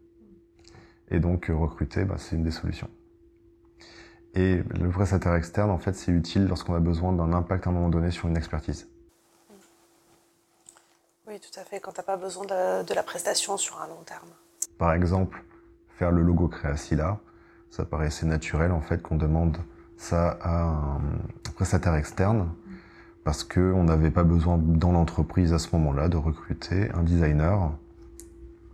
Et 1.10 1.20
donc, 1.20 1.52
recruter, 1.54 2.06
bah, 2.06 2.16
c'est 2.18 2.36
une 2.36 2.44
des 2.44 2.52
solutions. 2.52 2.90
Et 4.36 4.62
le 4.80 4.90
prestataire 4.90 5.34
externe, 5.34 5.72
en 5.72 5.80
fait, 5.80 5.96
c'est 5.96 6.12
utile 6.12 6.48
lorsqu'on 6.48 6.76
a 6.76 6.80
besoin 6.80 7.12
d'un 7.14 7.34
impact 7.34 7.66
à 7.66 7.72
un 7.72 7.74
moment 7.74 7.90
donné 7.90 8.12
sur 8.12 8.28
une 8.28 8.38
expertise. 8.38 8.88
Oui, 11.28 11.40
tout 11.40 11.60
à 11.60 11.64
fait, 11.64 11.82
quand 11.82 11.92
tu 11.92 12.00
n'as 12.00 12.04
pas 12.04 12.16
besoin 12.16 12.46
de, 12.46 12.84
de, 12.84 12.94
la 12.94 13.04
prestation 13.04 13.58
sur 13.58 13.82
un 13.82 13.88
long 13.88 14.02
terme. 14.06 14.30
Par 14.78 14.94
exemple, 14.94 15.44
faire 15.98 16.12
le 16.12 16.22
logo 16.22 16.48
Créacilla, 16.48 17.20
ça 17.70 17.84
paraissait 17.84 18.26
naturel 18.26 18.72
en 18.72 18.82
fait 18.82 19.02
qu'on 19.02 19.18
demande 19.18 19.58
ça 19.98 20.38
à 20.42 20.62
un 20.62 21.02
prestataire 21.56 21.96
externe 21.96 22.50
parce 23.26 23.44
qu'on 23.44 23.84
n'avait 23.84 24.12
pas 24.12 24.24
besoin 24.24 24.58
dans 24.58 24.94
l'entreprise 24.94 25.52
à 25.52 25.60
ce 25.60 25.76
moment-là 25.76 26.08
de 26.08 26.16
recruter 26.16 26.90
un 26.94 27.04
designer 27.04 27.72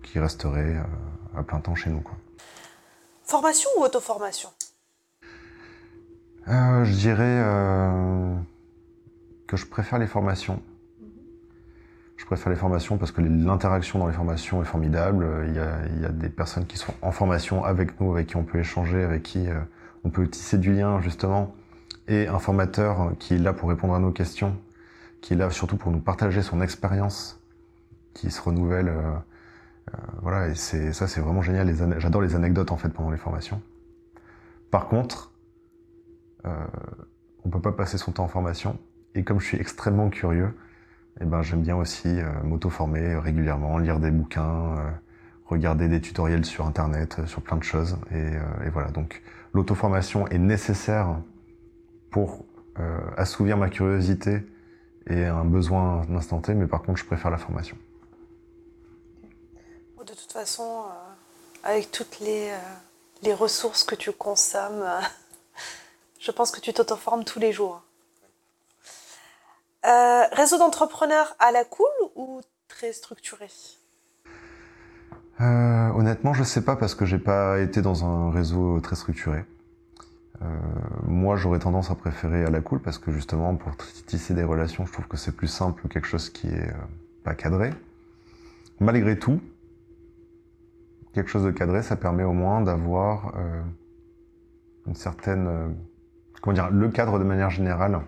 qui 0.03 0.19
resterait 0.19 0.75
euh, 0.75 1.39
à 1.39 1.41
plein 1.41 1.59
temps 1.59 1.73
chez 1.73 1.89
nous. 1.89 2.01
Quoi. 2.01 2.15
Formation 3.23 3.69
ou 3.79 3.83
auto-formation? 3.83 4.49
Euh, 6.49 6.83
Je 6.83 6.91
dirais 6.91 7.23
euh, 7.23 8.35
que 9.47 9.57
je 9.57 9.65
préfère 9.65 9.97
les 9.97 10.07
formations. 10.07 10.61
Je 12.23 12.25
préfère 12.25 12.53
les 12.53 12.57
formations 12.57 12.97
parce 12.97 13.11
que 13.11 13.19
l'interaction 13.19 13.99
dans 13.99 14.07
les 14.07 14.13
formations 14.13 14.61
est 14.61 14.65
formidable. 14.65 15.27
Il 15.49 15.55
y, 15.55 16.05
a, 16.05 16.09
des 16.09 16.29
personnes 16.29 16.65
qui 16.65 16.77
sont 16.77 16.93
en 17.01 17.11
formation 17.11 17.65
avec 17.65 17.99
nous, 17.99 18.13
avec 18.13 18.27
qui 18.27 18.37
on 18.37 18.43
peut 18.43 18.59
échanger, 18.59 19.03
avec 19.03 19.23
qui 19.23 19.45
euh, 19.49 19.59
on 20.05 20.09
peut 20.09 20.25
tisser 20.29 20.57
du 20.57 20.73
lien 20.73 21.01
justement. 21.01 21.53
Et 22.07 22.29
un 22.29 22.39
formateur 22.39 23.11
qui 23.19 23.33
est 23.33 23.39
là 23.39 23.51
pour 23.51 23.67
répondre 23.67 23.93
à 23.93 23.99
nos 23.99 24.11
questions, 24.11 24.55
qui 25.19 25.33
est 25.33 25.35
là 25.35 25.49
surtout 25.49 25.75
pour 25.75 25.91
nous 25.91 25.99
partager 25.99 26.41
son 26.41 26.61
expérience, 26.61 27.41
qui 28.13 28.31
se 28.31 28.41
renouvelle. 28.41 28.87
Euh, 28.87 29.11
euh, 29.93 29.97
voilà, 30.21 30.47
et 30.47 30.55
c'est 30.55 30.93
ça, 30.93 31.07
c'est 31.07 31.19
vraiment 31.19 31.41
génial. 31.41 31.69
J'adore 31.97 32.21
les 32.21 32.35
anecdotes 32.35 32.71
en 32.71 32.77
fait 32.77 32.87
pendant 32.87 33.11
les 33.11 33.17
formations. 33.17 33.61
Par 34.71 34.87
contre, 34.87 35.33
euh, 36.45 36.51
on 37.43 37.49
peut 37.49 37.59
pas 37.59 37.73
passer 37.73 37.97
son 37.97 38.13
temps 38.13 38.23
en 38.23 38.29
formation. 38.29 38.79
Et 39.13 39.25
comme 39.25 39.41
je 39.41 39.45
suis 39.45 39.59
extrêmement 39.59 40.09
curieux, 40.09 40.53
eh 41.21 41.25
ben, 41.25 41.41
j'aime 41.41 41.61
bien 41.61 41.75
aussi 41.75 42.07
euh, 42.07 42.31
m'auto-former 42.43 43.17
régulièrement, 43.17 43.77
lire 43.77 43.99
des 43.99 44.11
bouquins, 44.11 44.77
euh, 44.77 44.89
regarder 45.45 45.87
des 45.87 46.01
tutoriels 46.01 46.45
sur 46.45 46.65
Internet, 46.65 47.17
euh, 47.19 47.27
sur 47.27 47.41
plein 47.41 47.57
de 47.57 47.63
choses. 47.63 47.97
Et, 48.11 48.69
voilà, 48.71 48.89
donc 48.89 49.21
l'auto-formation 49.53 50.27
est 50.27 50.39
nécessaire 50.39 51.19
pour 52.11 52.45
assouvir 53.17 53.55
ma 53.55 53.69
curiosité 53.69 54.41
et 55.07 55.25
un 55.25 55.45
besoin 55.45 56.05
d'instant 56.09 56.39
T, 56.39 56.55
mais 56.55 56.65
par 56.65 56.81
contre, 56.81 56.97
je 56.97 57.05
préfère 57.05 57.29
la 57.29 57.37
formation. 57.37 57.77
De 59.99 60.13
toute 60.13 60.31
façon, 60.31 60.85
avec 61.63 61.91
toutes 61.91 62.19
les, 62.19 62.51
les 63.21 63.33
ressources 63.33 63.83
que 63.83 63.93
tu 63.93 64.11
consommes, 64.11 64.83
je 66.19 66.31
pense 66.31 66.49
que 66.49 66.59
tu 66.59 66.73
t'auto-formes 66.73 67.25
tous 67.25 67.39
les 67.39 67.51
jours. 67.51 67.83
Euh, 69.85 70.23
réseau 70.31 70.57
d'entrepreneurs 70.57 71.35
à 71.39 71.51
la 71.51 71.65
cool 71.65 71.87
ou 72.15 72.39
très 72.69 72.93
structuré? 72.93 73.47
Euh, 75.41 75.89
Honnêtement, 75.89 76.33
je 76.33 76.43
sais 76.43 76.63
pas 76.63 76.77
parce 76.77 76.95
que 76.95 77.05
j'ai 77.05 77.17
pas 77.17 77.59
été 77.59 77.81
dans 77.81 78.05
un 78.05 78.31
réseau 78.31 78.79
très 78.79 78.95
structuré. 78.95 79.43
Euh, 80.41 80.45
moi, 81.05 81.35
j'aurais 81.35 81.59
tendance 81.59 81.91
à 81.91 81.95
préférer 81.95 82.45
à 82.45 82.49
la 82.49 82.61
cool 82.61 82.79
parce 82.79 82.97
que 82.97 83.11
justement, 83.11 83.55
pour 83.55 83.75
tisser 84.07 84.33
des 84.33 84.43
relations, 84.43 84.85
je 84.85 84.93
trouve 84.93 85.07
que 85.07 85.17
c'est 85.17 85.35
plus 85.35 85.47
simple 85.47 85.81
que 85.81 85.87
quelque 85.89 86.07
chose 86.07 86.29
qui 86.29 86.47
est 86.47 86.73
pas 87.25 87.35
cadré. 87.35 87.73
Malgré 88.79 89.19
tout, 89.19 89.41
quelque 91.13 91.29
chose 91.29 91.43
de 91.43 91.51
cadré, 91.51 91.83
ça 91.83 91.97
permet 91.97 92.23
au 92.23 92.33
moins 92.33 92.61
d'avoir 92.61 93.33
une 94.87 94.95
certaine, 94.95 95.75
comment 96.41 96.53
dire, 96.53 96.69
le 96.71 96.89
cadre 96.89 97.19
de 97.19 97.23
manière 97.23 97.49
générale 97.49 98.01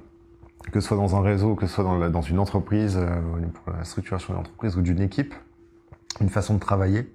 que 0.71 0.80
ce 0.80 0.88
soit 0.88 0.97
dans 0.97 1.15
un 1.15 1.21
réseau, 1.21 1.56
que 1.56 1.67
ce 1.67 1.73
soit 1.73 2.10
dans, 2.10 2.21
une 2.21 2.39
entreprise, 2.39 2.97
euh, 2.97 3.21
pour 3.54 3.73
la 3.73 3.84
structuration 3.84 4.34
d'une 4.34 4.41
entreprise 4.41 4.75
ou 4.78 4.82
d'une 4.82 5.01
équipe, 5.01 5.34
une 6.21 6.30
façon 6.30 6.56
de 6.56 6.60
travailler. 6.60 7.12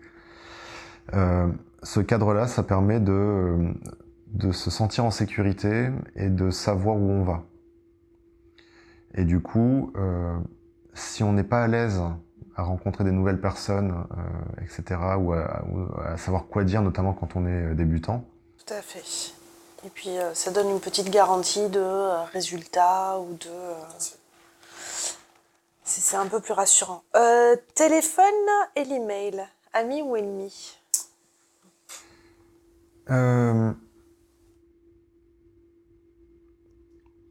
Euh, 1.15 1.49
ce 1.83 2.01
cadre-là, 2.01 2.47
ça 2.47 2.63
permet 2.63 3.01
de, 3.01 3.75
se 4.53 4.71
sentir 4.71 5.05
en 5.05 5.11
sécurité 5.11 5.91
et 6.15 6.29
de 6.29 6.51
savoir 6.51 6.97
où 6.97 7.11
on 7.11 7.25
va. 7.25 7.45
Et 9.15 9.25
du 9.25 9.41
coup, 9.41 9.93
euh, 9.97 10.39
si 10.95 11.25
on 11.25 11.33
n'est 11.33 11.45
pas 11.45 11.65
à 11.65 11.69
l'aise 11.69 12.01
à 12.57 12.63
rencontrer 12.63 13.05
des 13.05 13.13
nouvelles 13.13 13.41
personnes, 13.41 13.95
etc., 14.61 15.01
ou 15.19 15.33
à, 15.33 16.17
savoir 16.19 16.47
quoi 16.47 16.65
dire, 16.65 16.83
notamment 16.83 17.15
quand 17.15 17.35
on 17.35 17.47
est 17.47 17.75
débutant. 17.75 18.25
Tout 18.59 18.75
à 18.75 18.83
fait. 18.83 19.39
Et 19.85 19.88
puis 19.88 20.19
euh, 20.19 20.35
ça 20.35 20.51
donne 20.51 20.69
une 20.69 20.81
petite 20.81 21.11
garantie 21.11 21.69
de 21.69 21.81
euh, 21.81 22.23
résultat 22.25 23.19
ou 23.19 23.35
de. 23.35 23.49
Euh, 23.49 23.75
c'est 25.85 26.16
un 26.16 26.27
peu 26.27 26.40
plus 26.40 26.53
rassurant. 26.53 27.03
téléphone 27.75 28.25
et 28.77 28.85
l'email, 28.85 29.45
ami 29.73 30.03
ou 30.03 30.16
ennemi? 30.16 30.77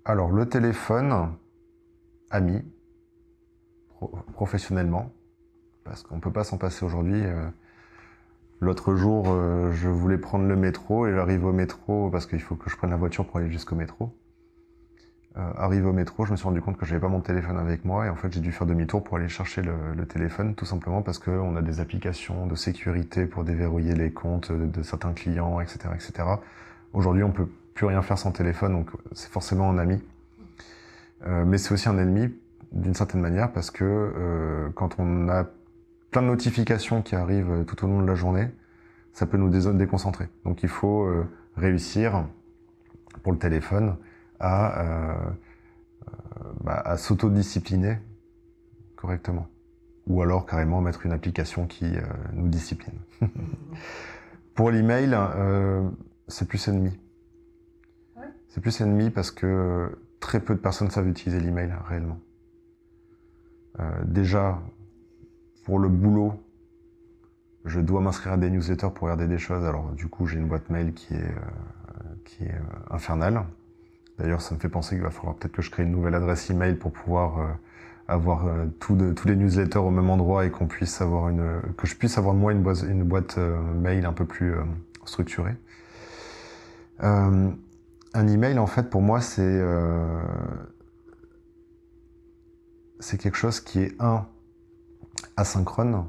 Alors 0.04 0.32
le 0.32 0.50
téléphone, 0.50 1.38
ami, 2.32 2.62
professionnellement, 4.34 5.10
parce 5.86 6.04
qu'on 6.04 6.18
ne 6.18 6.22
peut 6.22 6.34
pas 6.34 6.44
s'en 6.44 6.58
passer 6.58 6.84
aujourd'hui. 6.84 7.24
L'autre 8.62 8.96
jour, 8.96 9.26
euh, 9.28 9.72
je 9.72 9.88
voulais 9.88 10.18
prendre 10.18 10.46
le 10.46 10.56
métro 10.56 11.08
et 11.08 11.14
j'arrive 11.14 11.46
au 11.46 11.54
métro 11.54 12.10
parce 12.12 12.26
qu'il 12.26 12.42
faut 12.42 12.56
que 12.56 12.70
je 12.70 12.76
prenne 12.76 12.90
la 12.90 12.98
voiture 12.98 13.26
pour 13.26 13.38
aller 13.38 13.50
jusqu'au 13.50 13.76
métro. 13.76 14.14
Euh, 15.38 15.52
arrive 15.56 15.86
au 15.86 15.94
métro, 15.94 16.26
je 16.26 16.32
me 16.32 16.36
suis 16.36 16.44
rendu 16.44 16.60
compte 16.60 16.76
que 16.76 16.86
j'avais 16.86 17.00
pas 17.00 17.08
mon 17.08 17.22
téléphone 17.22 17.58
avec 17.58 17.86
moi 17.86 18.08
et 18.08 18.10
en 18.10 18.16
fait 18.16 18.34
j'ai 18.34 18.40
dû 18.42 18.52
faire 18.52 18.66
demi-tour 18.66 19.04
pour 19.04 19.18
aller 19.18 19.30
chercher 19.30 19.62
le, 19.62 20.06
téléphone 20.08 20.56
tout 20.56 20.66
simplement 20.66 21.04
parce 21.04 21.20
qu'on 21.20 21.56
a 21.56 21.62
des 21.62 21.80
applications 21.80 22.48
de 22.48 22.56
sécurité 22.56 23.28
pour 23.28 23.44
déverrouiller 23.44 23.94
les 23.94 24.12
comptes 24.12 24.52
de, 24.52 24.82
certains 24.82 25.14
clients, 25.14 25.62
etc., 25.62 25.90
etc. 25.94 26.28
Aujourd'hui, 26.94 27.24
on 27.24 27.32
peut 27.32 27.48
plus 27.76 27.86
rien 27.86 28.02
faire 28.02 28.18
sans 28.18 28.32
téléphone, 28.32 28.74
donc 28.74 28.90
c'est 29.14 29.30
forcément 29.30 29.70
un 29.70 29.78
ami. 29.78 30.04
Euh, 31.28 31.46
mais 31.46 31.60
c'est 31.60 31.74
aussi 31.74 31.88
un 31.88 31.98
ennemi 32.00 32.34
d'une 32.72 32.96
certaine 32.96 33.22
manière 33.22 33.52
parce 33.52 33.72
que 33.72 33.84
euh, 33.86 34.70
quand 34.74 34.96
on 35.00 35.30
a 35.30 35.46
plein 36.12 36.22
de 36.22 36.28
notifications 36.28 37.02
qui 37.02 37.16
arrivent 37.16 37.52
euh, 37.52 37.64
tout 37.64 37.84
au 37.86 37.88
long 37.88 38.02
de 38.02 38.08
la 38.08 38.16
journée, 38.16 38.50
ça 39.14 39.26
peut 39.26 39.38
nous 39.38 39.50
déconcentrer. 39.74 40.28
Donc 40.46 40.64
il 40.64 40.70
faut 40.70 41.04
euh, 41.04 41.26
réussir 41.56 42.26
pour 43.24 43.32
le 43.32 43.40
téléphone 43.40 43.98
à, 44.40 44.82
euh, 44.82 45.30
bah, 46.64 46.82
à 46.86 46.98
s'autodiscipliner 46.98 47.98
correctement. 48.96 49.48
Ou 50.08 50.22
alors 50.22 50.46
carrément 50.46 50.82
mettre 50.82 51.06
une 51.06 51.12
application 51.12 51.68
qui 51.68 51.86
nous 52.34 52.48
discipline. 52.48 52.96
pour 54.56 54.72
l'email, 54.72 55.16
c'est 56.28 56.48
plus 56.48 56.68
ennemi. 56.68 56.98
C'est 58.48 58.60
plus 58.60 58.82
ennemi 58.82 59.12
parce 59.12 59.30
que 59.30 60.00
très 60.20 60.40
peu 60.40 60.56
de 60.56 60.60
personnes 60.60 60.90
savent 60.90 61.08
utiliser 61.08 61.40
l'email 61.40 61.72
réellement. 61.88 62.20
déjà, 64.04 64.60
pour 65.70 65.78
le 65.78 65.88
boulot, 65.88 66.34
je 67.64 67.80
dois 67.80 68.02
m'inscrire 68.02 68.34
à 68.34 68.38
des 68.38 68.50
newsletters 68.50 68.90
pour 68.90 69.04
regarder 69.04 69.28
des 69.28 69.38
choses. 69.38 69.64
Alors 69.64 69.92
du 69.92 70.08
coup, 70.08 70.26
j'ai 70.26 70.40
une 70.40 70.48
boîte 70.48 70.72
mail 70.72 70.96
qui 70.96 71.14
est, 71.14 71.18
euh, 71.18 72.16
qui 72.26 72.46
est 72.46 72.56
euh, 72.56 72.90
infernale. 72.96 73.44
D'ailleurs, 74.18 74.42
ça 74.42 74.56
me 74.56 74.60
fait 74.60 74.68
penser 74.68 74.96
qu'il 74.96 75.04
va 75.04 75.12
falloir 75.12 75.36
peut-être 75.36 75.52
que 75.52 75.62
je 75.62 75.70
crée 75.70 75.84
une 75.84 75.92
nouvelle 75.92 76.16
adresse 76.16 76.50
email 76.50 76.74
pour 76.74 76.92
pouvoir 76.92 77.40
euh, 77.40 77.48
avoir 78.08 78.46
tous 78.80 78.96
les 79.26 79.36
newsletters 79.36 79.78
au 79.78 79.92
même 79.92 80.10
endroit 80.10 80.48
et 80.48 80.50
qu'on 80.50 80.66
puisse 80.66 81.02
avoir 81.02 81.30
une, 81.30 81.62
que 81.78 81.86
je 81.86 81.96
puisse 81.96 82.18
avoir 82.18 82.34
moi 82.34 82.52
une 82.52 82.64
boîte, 82.64 82.84
une 82.90 83.04
boîte 83.04 83.38
mail 83.38 84.08
un 84.08 84.14
peu 84.14 84.26
plus 84.26 84.56
structurée. 85.06 85.56
un 87.00 87.54
email, 88.16 88.58
en 88.58 88.66
fait, 88.66 88.90
pour 88.90 89.04
moi, 89.04 89.22
c'est 89.22 89.64
c'est 93.00 93.20
quelque 93.20 93.38
chose 93.38 93.60
qui 93.60 93.82
est 93.84 93.96
un 94.00 94.26
asynchrone. 95.38 96.06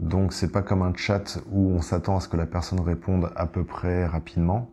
Donc 0.00 0.32
c'est 0.32 0.50
pas 0.50 0.62
comme 0.62 0.82
un 0.82 0.94
chat 0.94 1.40
où 1.50 1.70
on 1.70 1.80
s'attend 1.80 2.16
à 2.16 2.20
ce 2.20 2.28
que 2.28 2.36
la 2.36 2.46
personne 2.46 2.80
réponde 2.80 3.30
à 3.36 3.46
peu 3.46 3.64
près 3.64 4.06
rapidement. 4.06 4.70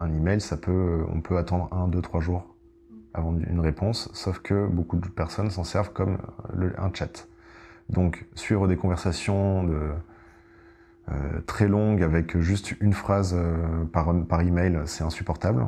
Un 0.00 0.12
email, 0.12 0.40
ça 0.40 0.56
peut, 0.56 1.04
on 1.12 1.20
peut 1.20 1.38
attendre 1.38 1.72
un, 1.72 1.88
deux, 1.88 2.02
trois 2.02 2.20
jours 2.20 2.54
avant 3.14 3.32
une 3.32 3.60
réponse, 3.60 4.10
sauf 4.12 4.40
que 4.40 4.66
beaucoup 4.66 4.96
de 4.96 5.06
personnes 5.06 5.48
s'en 5.50 5.62
servent 5.62 5.92
comme 5.92 6.18
un 6.76 6.92
chat. 6.92 7.28
Donc 7.88 8.26
suivre 8.34 8.66
des 8.66 8.76
conversations 8.76 9.70
euh, 11.10 11.40
très 11.46 11.68
longues 11.68 12.02
avec 12.02 12.36
juste 12.38 12.74
une 12.80 12.92
phrase 12.92 13.34
euh, 13.36 13.84
par, 13.84 14.12
par 14.26 14.40
email, 14.40 14.80
c'est 14.86 15.04
insupportable. 15.04 15.64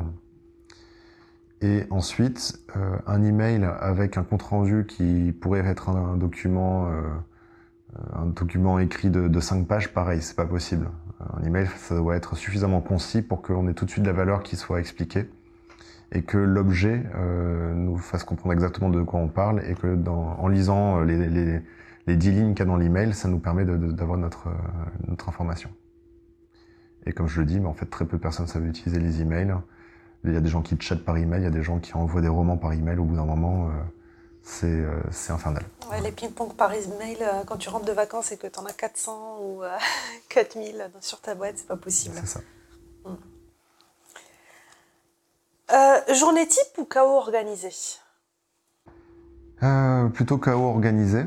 Et 1.61 1.85
ensuite, 1.89 2.59
euh, 2.75 2.97
un 3.07 3.23
email 3.23 3.67
avec 3.79 4.17
un 4.17 4.23
compte 4.23 4.43
rendu 4.43 4.85
qui 4.85 5.33
pourrait 5.39 5.65
être 5.65 5.89
un, 5.89 6.15
document, 6.15 6.89
euh, 6.89 7.01
un 8.13 8.27
document 8.27 8.77
écrit 8.79 9.09
de, 9.09 9.27
de 9.27 9.39
5 9.39 9.67
pages, 9.67 9.91
pareil, 9.93 10.21
c'est 10.21 10.35
pas 10.35 10.45
possible. 10.45 10.89
Un 11.19 11.43
email, 11.43 11.67
ça 11.77 11.95
doit 11.95 12.15
être 12.15 12.35
suffisamment 12.35 12.79
concis 12.81 13.23
pour 13.23 13.41
qu'on 13.41 13.67
ait 13.67 13.73
tout 13.73 13.85
de 13.85 13.89
suite 13.89 14.05
la 14.05 14.13
valeur 14.13 14.43
qui 14.43 14.55
soit 14.55 14.79
expliquée 14.79 15.27
et 16.11 16.21
que 16.21 16.37
l'objet 16.37 17.03
euh, 17.15 17.73
nous 17.73 17.97
fasse 17.97 18.23
comprendre 18.23 18.53
exactement 18.53 18.89
de 18.89 19.01
quoi 19.01 19.19
on 19.19 19.27
parle 19.27 19.63
et 19.67 19.73
que 19.73 19.95
dans, 19.95 20.37
en 20.39 20.47
lisant 20.47 21.01
les, 21.01 21.27
les, 21.27 21.61
les 22.05 22.15
10 22.15 22.31
lignes 22.31 22.53
qu'il 22.53 22.59
y 22.59 22.61
a 22.61 22.65
dans 22.65 22.77
l'email, 22.77 23.13
ça 23.13 23.27
nous 23.27 23.39
permet 23.39 23.65
d'avoir 23.65 24.19
notre, 24.19 24.47
notre 25.07 25.27
information. 25.27 25.71
Et 27.07 27.13
comme 27.13 27.27
je 27.27 27.39
le 27.39 27.47
dis, 27.47 27.59
mais 27.59 27.67
en 27.67 27.73
fait, 27.73 27.87
très 27.87 28.05
peu 28.05 28.17
de 28.17 28.21
personnes 28.21 28.47
savent 28.47 28.65
utiliser 28.65 28.99
les 28.99 29.21
emails. 29.21 29.55
Il 30.23 30.33
y 30.33 30.37
a 30.37 30.41
des 30.41 30.49
gens 30.49 30.61
qui 30.61 30.75
chattent 30.79 31.05
par 31.05 31.17
email, 31.17 31.41
il 31.41 31.43
y 31.43 31.47
a 31.47 31.51
des 31.51 31.63
gens 31.63 31.79
qui 31.79 31.93
envoient 31.93 32.21
des 32.21 32.27
romans 32.27 32.57
par 32.57 32.73
email. 32.73 32.97
Au 32.97 33.03
bout 33.03 33.15
d'un 33.15 33.25
moment, 33.25 33.69
euh, 33.69 33.71
euh, 34.63 35.01
c'est 35.11 35.31
infernal. 35.31 35.63
Ouais, 35.89 36.01
les 36.01 36.11
ping-pong 36.11 36.53
par 36.53 36.73
email, 36.73 37.17
euh, 37.21 37.43
quand 37.45 37.57
tu 37.57 37.69
rentres 37.69 37.85
de 37.85 37.91
vacances 37.91 38.31
et 38.31 38.37
que 38.37 38.47
tu 38.47 38.59
en 38.59 38.65
as 38.65 38.73
400 38.73 39.39
ou 39.41 39.61
4000 40.29 40.89
sur 41.01 41.21
ta 41.21 41.35
boîte, 41.35 41.53
c'est 41.57 41.67
pas 41.67 41.77
possible. 41.77 42.15
C'est 42.19 42.27
ça. 42.27 42.41
Hmm. 43.05 43.15
journée 46.13 46.47
type 46.47 46.77
ou 46.77 46.85
chaos 46.85 47.17
organisé? 47.17 47.69
Plutôt 50.13 50.37
chaos 50.37 50.67
organisé. 50.67 51.25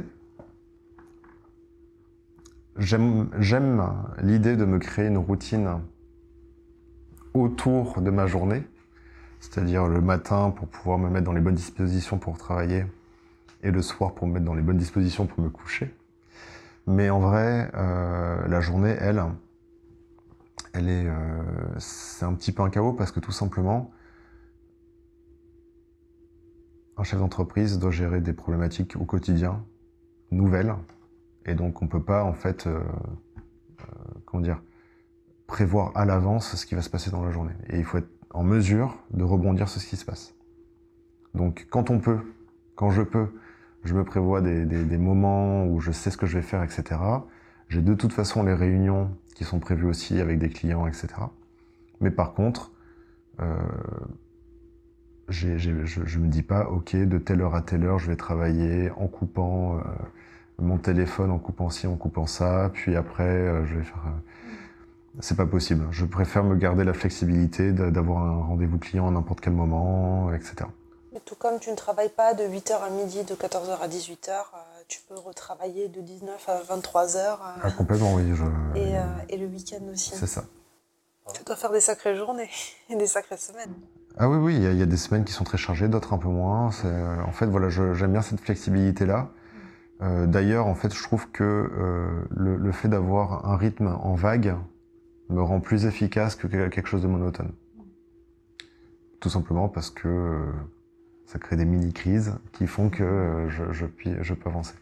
J'aime 2.77 3.31
l'idée 4.23 4.57
de 4.57 4.65
me 4.65 4.79
créer 4.79 5.07
une 5.07 5.19
routine 5.19 5.81
autour 7.35 8.01
de 8.01 8.11
ma 8.11 8.27
journée 8.27 8.65
c'est-à-dire 9.41 9.89
le 9.89 10.01
matin 10.01 10.51
pour 10.51 10.69
pouvoir 10.69 10.99
me 10.99 11.09
mettre 11.09 11.25
dans 11.25 11.33
les 11.33 11.41
bonnes 11.41 11.55
dispositions 11.55 12.19
pour 12.19 12.37
travailler 12.39 12.85
et 13.63 13.71
le 13.71 13.83
soir 13.83 14.15
pour 14.15 14.27
me 14.27 14.35
mettre 14.35 14.45
dans 14.45 14.55
les 14.55 14.63
bonnes 14.63 14.79
dispositions 14.79 15.27
pour 15.27 15.43
me 15.43 15.51
coucher. 15.51 15.95
Mais 16.87 17.11
en 17.11 17.21
vrai, 17.21 17.71
euh, 17.75 18.47
la 18.47 18.61
journée, 18.61 18.97
elle, 18.99 19.23
elle 20.73 20.89
est, 20.89 21.07
euh, 21.07 21.43
c'est 21.79 22.25
un 22.25 22.35
petit 22.35 22.53
peu 22.53 22.63
un 22.63 22.71
chaos 22.71 22.93
parce 22.93 23.13
que 23.13 23.21
tout 23.21 23.33
simplement, 23.33 23.91
un 26.97 27.03
chef 27.03 27.19
d'entreprise 27.19 27.79
doit 27.79 27.91
gérer 27.91 28.21
des 28.21 28.33
problématiques 28.33 28.97
au 28.97 29.05
quotidien, 29.05 29.65
nouvelles, 30.31 30.75
et 31.47 31.55
donc 31.55 31.81
on 31.81 31.87
peut 31.87 32.03
pas 32.03 32.25
en 32.25 32.35
fait, 32.35 32.67
euh, 32.67 32.81
comment 34.27 34.43
dire, 34.43 34.61
prévoir 35.47 35.93
à 35.97 36.05
l'avance 36.05 36.57
ce 36.57 36.67
qui 36.67 36.75
va 36.75 36.83
se 36.83 36.91
passer 36.91 37.11
dans 37.11 37.25
la 37.25 37.31
journée. 37.31 37.55
Et 37.69 37.79
il 37.79 37.85
faut 37.85 37.99
être 37.99 38.20
en 38.31 38.43
mesure 38.43 38.99
de 39.11 39.25
rebondir 39.25 39.69
sur 39.69 39.81
ce 39.81 39.87
qui 39.87 39.97
se 39.97 40.05
passe. 40.05 40.35
Donc 41.35 41.67
quand 41.71 41.91
on 41.91 41.99
peut, 41.99 42.21
quand 42.75 42.91
je 42.91 43.03
peux, 43.03 43.29
je 43.85 43.95
me 43.95 44.05
prévois 44.05 44.41
des, 44.41 44.99
moments 44.99 45.65
où 45.67 45.81
je 45.81 45.91
sais 45.91 46.11
ce 46.11 46.17
que 46.17 46.27
je 46.27 46.37
vais 46.37 46.43
faire, 46.43 46.63
etc. 46.63 47.01
J'ai 47.69 47.83
de 47.83 47.95
toute 47.95 48.13
façon 48.13 48.43
les 48.43 48.55
réunions 48.55 49.11
qui 49.35 49.45
sont 49.45 49.59
prévues 49.59 49.87
aussi 49.87 50.21
avec 50.21 50.39
des 50.39 50.51
clients, 50.51 50.87
etc. 50.87 51.09
Mais 52.01 52.11
par 52.11 52.35
contre, 52.35 52.73
euh, 53.41 53.57
je, 55.29 55.57
je 55.57 56.19
me 56.19 56.29
dis 56.29 56.43
pas, 56.43 56.69
ok, 56.69 56.97
de 56.97 57.19
telle 57.19 57.41
heure 57.41 57.55
à 57.55 57.63
telle 57.63 57.85
heure, 57.85 57.99
je 57.99 58.09
vais 58.09 58.17
travailler 58.17 58.91
en 58.91 59.07
coupant 59.07 59.79
euh, 59.79 59.81
mon 60.59 60.77
téléphone, 60.77 61.31
en 61.31 61.39
coupant 61.39 61.71
ci, 61.71 61.87
en 61.87 61.97
coupant 61.97 62.27
ça, 62.27 62.71
puis 62.73 62.97
après, 62.97 63.25
euh, 63.25 63.65
je 63.65 63.77
vais 63.77 63.85
faire 63.85 64.05
c'est 65.19 65.37
pas 65.37 65.47
possible. 65.47 65.87
Je 65.91 66.05
préfère 66.05 66.45
me 66.45 66.55
garder 66.55 66.85
la 66.85 66.95
flexibilité 66.95 67.73
d'avoir 67.73 68.25
un 68.25 68.43
rendez-vous 68.45 68.79
client 68.79 69.09
à 69.09 69.11
n'importe 69.11 69.41
quel 69.41 69.53
moment, 69.53 70.33
etc. 70.33 70.67
Et 71.15 71.21
tout 71.25 71.35
comme 71.35 71.59
tu 71.59 71.71
ne 71.71 71.77
travailles 71.77 72.11
pas 72.11 72.35
de 72.35 72.45
8h 72.45 72.81
à 72.83 72.91
midi, 72.91 73.25
de 73.25 73.35
14h 73.35 73.81
à 73.81 73.89
18h, 73.89 74.31
euh, 74.31 74.59
tu 74.87 75.01
peux 75.09 75.19
retravailler 75.19 75.89
de 75.89 76.01
19 76.01 76.49
à 76.49 76.63
23h. 76.63 77.17
Euh, 77.17 77.37
ah, 77.63 77.71
complètement, 77.73 78.15
oui. 78.15 78.23
Euh, 78.77 79.07
et, 79.29 79.37
le 79.37 79.47
week-end 79.47 79.83
aussi. 79.93 80.13
C'est 80.15 80.29
ça. 80.29 80.45
Tu 81.35 81.43
dois 81.43 81.57
faire 81.57 81.73
des 81.73 81.81
sacrées 81.81 82.15
journées 82.15 82.49
et 82.91 82.97
des 82.97 83.09
sacrées 83.09 83.39
semaines. 83.39 83.75
Ah 84.19 84.29
oui, 84.29 84.37
oui, 84.39 84.57
il 84.57 84.79
y, 84.79 84.83
a 84.83 84.87
des 84.87 84.97
semaines 84.97 85.25
qui 85.25 85.33
sont 85.33 85.45
très 85.45 85.59
chargées, 85.59 85.89
d'autres 85.89 86.13
un 86.13 86.19
peu 86.19 86.29
moins. 86.29 86.71
En 87.27 87.33
fait, 87.33 87.47
voilà, 87.47 87.69
j'aime 87.69 88.13
bien 88.13 88.23
cette 88.23 88.41
flexibilité-là. 88.41 89.29
D'ailleurs, 90.01 90.67
en 90.67 90.75
fait, 90.75 90.93
je 90.93 91.03
trouve 91.03 91.31
que 91.31 91.71
le 92.29 92.73
fait 92.73 92.89
d'avoir 92.89 93.47
un 93.47 93.57
rythme 93.57 93.97
en 94.03 94.15
vague, 94.15 94.57
me 95.31 95.43
rend 95.43 95.61
plus 95.61 95.87
efficace 95.87 96.35
que 96.35 96.47
quelque 96.47 96.87
chose 96.87 97.03
de 97.03 97.09
monotone. 97.09 97.53
Tout 99.21 99.31
simplement 99.31 99.69
parce 99.69 99.91
que 99.91 100.09
euh, 100.09 100.53
ça 101.27 101.39
crée 101.39 101.57
des 101.57 101.65
mini-crises 101.65 102.35
qui 102.53 102.67
font 102.67 102.91
que 102.91 103.03
euh, 103.03 103.49
je, 103.51 103.73
je, 103.73 103.87
je 104.21 104.35
peux 104.35 104.49
avancer. 104.49 104.75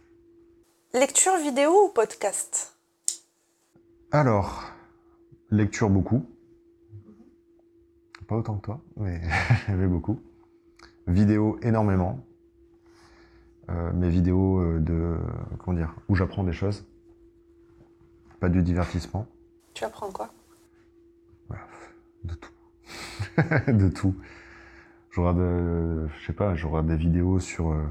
Lecture 0.95 1.37
vidéo 1.37 1.71
ou 1.87 1.89
podcast? 1.91 2.75
Alors, 4.11 4.65
lecture 5.51 5.91
beaucoup. 5.91 6.25
Pas 8.27 8.37
autant 8.37 8.57
que 8.57 8.65
toi, 8.65 8.81
mais 8.97 9.21
j'avais 9.67 9.87
beaucoup. 9.87 10.21
Vidéo 11.07 11.59
énormément. 11.63 12.25
Euh, 13.71 13.93
mes 13.93 14.09
vidéos 14.09 14.61
euh, 14.61 14.81
de 14.81 15.19
comment 15.59 15.77
dire 15.77 15.95
où 16.09 16.15
j'apprends 16.15 16.43
des 16.43 16.55
choses, 16.55 16.87
pas 18.41 18.49
du 18.49 18.63
divertissement. 18.63 19.27
Tu 19.75 19.85
apprends 19.85 20.11
quoi? 20.11 20.31
De 22.25 22.35
tout. 22.35 22.53
de 23.73 23.89
tout. 23.89 24.15
Je 25.11 25.21
regarde, 25.21 25.41
euh, 25.41 26.07
je 26.21 26.27
sais 26.27 26.33
pas, 26.33 26.55
des 26.83 26.97
vidéos 26.97 27.41
sur 27.41 27.73
euh, 27.73 27.83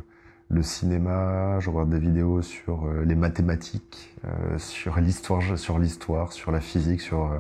le 0.49 0.63
cinéma, 0.63 1.59
je 1.59 1.69
regarde 1.69 1.89
des 1.89 1.99
vidéos 1.99 2.41
sur 2.41 2.85
euh, 2.85 3.03
les 3.03 3.15
mathématiques, 3.15 4.13
sur 4.57 4.97
l'histoire, 4.97 5.57
sur 5.57 5.79
l'histoire, 5.79 6.31
sur 6.31 6.51
la 6.51 6.61
physique, 6.61 7.01
sur 7.01 7.31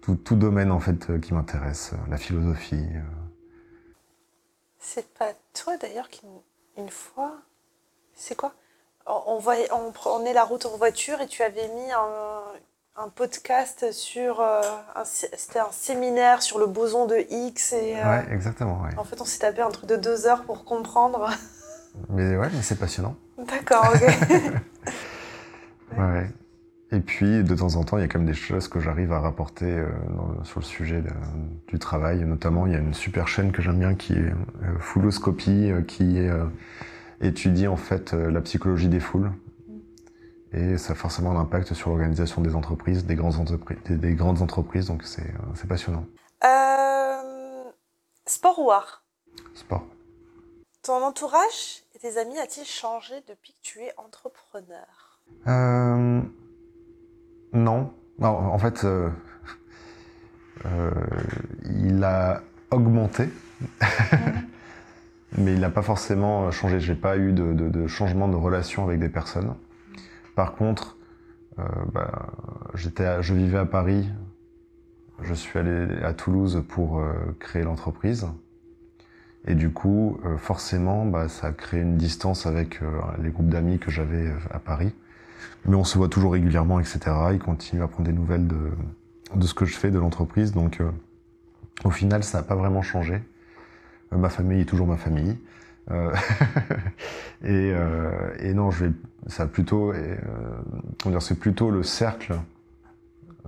tout, 0.00 0.16
tout, 0.16 0.36
domaine 0.36 0.70
en 0.70 0.80
fait 0.80 1.20
qui 1.20 1.34
m'intéresse, 1.34 1.94
la 2.08 2.16
philosophie. 2.16 2.86
C'est 4.78 5.08
pas 5.14 5.32
toi 5.52 5.76
d'ailleurs 5.76 6.08
qui 6.08 6.22
une 6.76 6.88
fois, 6.88 7.36
c'est 8.14 8.36
quoi? 8.36 8.54
On, 9.06 9.38
voyait, 9.38 9.70
on 9.72 9.90
prenait 9.90 10.32
la 10.32 10.44
route 10.44 10.66
en 10.66 10.76
voiture 10.76 11.20
et 11.20 11.26
tu 11.26 11.42
avais 11.42 11.66
mis 11.68 11.90
un, 11.92 12.42
un 12.98 13.08
podcast 13.08 13.92
sur. 13.92 14.40
Euh, 14.40 14.60
c'était 15.04 15.60
un 15.60 15.70
séminaire 15.70 16.42
sur 16.42 16.58
le 16.58 16.66
boson 16.66 17.06
de 17.06 17.16
X. 17.30 17.72
Et, 17.72 17.96
euh, 17.96 18.10
ouais, 18.10 18.24
exactement. 18.32 18.82
Ouais. 18.82 18.90
En 18.96 19.04
fait, 19.04 19.20
on 19.20 19.24
s'est 19.24 19.38
tapé 19.38 19.62
un 19.62 19.70
truc 19.70 19.88
de 19.88 19.96
deux 19.96 20.26
heures 20.26 20.42
pour 20.42 20.64
comprendre. 20.64 21.30
Mais 22.10 22.36
ouais, 22.36 22.48
mais 22.52 22.62
c'est 22.62 22.78
passionnant. 22.78 23.16
D'accord, 23.38 23.92
ok. 23.94 24.02
ouais. 25.98 26.26
Et 26.90 27.00
puis, 27.00 27.44
de 27.44 27.54
temps 27.54 27.76
en 27.76 27.84
temps, 27.84 27.98
il 27.98 28.00
y 28.00 28.04
a 28.04 28.08
quand 28.08 28.18
même 28.18 28.26
des 28.26 28.34
choses 28.34 28.66
que 28.66 28.80
j'arrive 28.80 29.12
à 29.12 29.20
rapporter 29.20 29.66
euh, 29.66 29.88
sur 30.42 30.60
le 30.60 30.64
sujet 30.64 31.02
du 31.68 31.78
travail. 31.78 32.24
Notamment, 32.24 32.66
il 32.66 32.72
y 32.72 32.76
a 32.76 32.78
une 32.78 32.94
super 32.94 33.28
chaîne 33.28 33.52
que 33.52 33.62
j'aime 33.62 33.78
bien 33.78 33.94
qui 33.94 34.14
est 34.14 34.32
Fouloscopie, 34.80 35.70
qui 35.86 36.18
étudie 37.20 37.68
en 37.68 37.76
fait 37.76 38.14
la 38.14 38.40
psychologie 38.40 38.88
des 38.88 39.00
foules 39.00 39.30
et 40.52 40.78
ça 40.78 40.92
a 40.92 40.96
forcément 40.96 41.32
un 41.32 41.40
impact 41.40 41.74
sur 41.74 41.90
l'organisation 41.90 42.40
des 42.40 42.54
entreprises, 42.54 43.04
des 43.04 43.14
grandes 43.14 43.36
entreprises, 43.36 43.78
des, 43.88 44.14
grandes 44.14 44.42
entreprises 44.42 44.86
donc 44.86 45.02
c'est 45.04 45.22
euh, 45.22 45.66
passionnant. 45.68 46.04
Euh, 46.44 47.64
sport 48.26 48.58
ou 48.58 48.70
art? 48.70 49.04
Sport. 49.54 49.86
Ton 50.82 51.02
entourage 51.04 51.82
et 51.94 51.98
tes 51.98 52.18
amis 52.18 52.38
a-t-il 52.38 52.66
changé 52.66 53.14
depuis 53.28 53.52
que 53.52 53.62
tu 53.62 53.80
es 53.80 53.92
entrepreneur? 53.96 55.20
Euh, 55.46 56.20
Non. 57.52 57.92
En 58.20 58.58
fait, 58.58 58.84
euh, 58.84 59.10
il 61.64 62.02
a 62.02 62.42
augmenté. 62.70 63.28
mais 65.36 65.52
il 65.52 65.60
n'a 65.60 65.70
pas 65.70 65.82
forcément 65.82 66.50
changé. 66.50 66.80
J'ai 66.80 66.94
pas 66.94 67.16
eu 67.16 67.32
de, 67.32 67.52
de, 67.52 67.68
de, 67.68 67.86
changement 67.86 68.28
de 68.28 68.36
relation 68.36 68.84
avec 68.84 69.00
des 69.00 69.08
personnes. 69.08 69.54
Par 70.38 70.54
contre, 70.54 70.96
euh, 71.58 71.64
bah, 71.92 72.28
je 72.74 73.34
vivais 73.34 73.58
à 73.58 73.64
Paris. 73.64 74.08
Je 75.20 75.34
suis 75.34 75.58
allé 75.58 76.00
à 76.04 76.12
Toulouse 76.12 76.62
pour 76.68 77.00
euh, 77.00 77.12
créer 77.40 77.64
l'entreprise. 77.64 78.28
Et 79.48 79.56
du 79.56 79.70
coup, 79.70 80.20
euh, 80.24 80.36
forcément, 80.36 81.04
bah, 81.04 81.28
ça 81.28 81.48
a 81.48 81.50
créé 81.50 81.80
une 81.80 81.96
distance 81.96 82.46
avec 82.46 82.78
les 83.20 83.30
groupes 83.30 83.48
d'amis 83.48 83.80
que 83.80 83.90
j'avais 83.90 84.32
à 84.52 84.60
Paris. 84.60 84.92
Mais 85.66 85.74
on 85.74 85.82
se 85.82 85.98
voit 85.98 86.08
toujours 86.08 86.34
régulièrement, 86.34 86.78
etc. 86.78 87.00
Ils 87.32 87.40
continuent 87.40 87.82
à 87.82 87.88
prendre 87.88 88.08
des 88.08 88.14
nouvelles 88.14 88.46
de 88.46 89.44
ce 89.44 89.54
que 89.54 89.64
je 89.64 89.76
fais, 89.76 89.90
de 89.90 89.98
l'entreprise. 89.98 90.52
Donc, 90.52 90.80
au 91.82 91.90
final, 91.90 92.22
ça 92.22 92.38
n'a 92.38 92.44
pas 92.44 92.54
vraiment 92.54 92.82
changé. 92.82 93.24
ma 94.12 94.28
famille 94.28 94.60
est 94.60 94.66
toujours 94.66 94.86
ma 94.86 94.98
famille. 94.98 95.36
Euh, 95.90 96.14
et, 97.42 97.72
euh, 97.72 98.34
et, 98.40 98.54
non, 98.54 98.70
je 98.70 98.86
vais, 98.86 98.92
ça 99.26 99.46
plutôt, 99.46 99.92
euh, 99.92 100.16
c'est 101.20 101.38
plutôt 101.38 101.70
le 101.70 101.82
cercle 101.82 102.34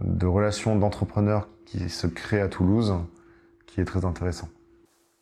de 0.01 0.27
relations 0.27 0.77
d'entrepreneurs 0.77 1.49
qui 1.67 1.89
se 1.89 2.07
crée 2.07 2.41
à 2.41 2.49
Toulouse 2.49 2.95
qui 3.67 3.81
est 3.81 3.85
très 3.85 4.05
intéressant. 4.05 4.49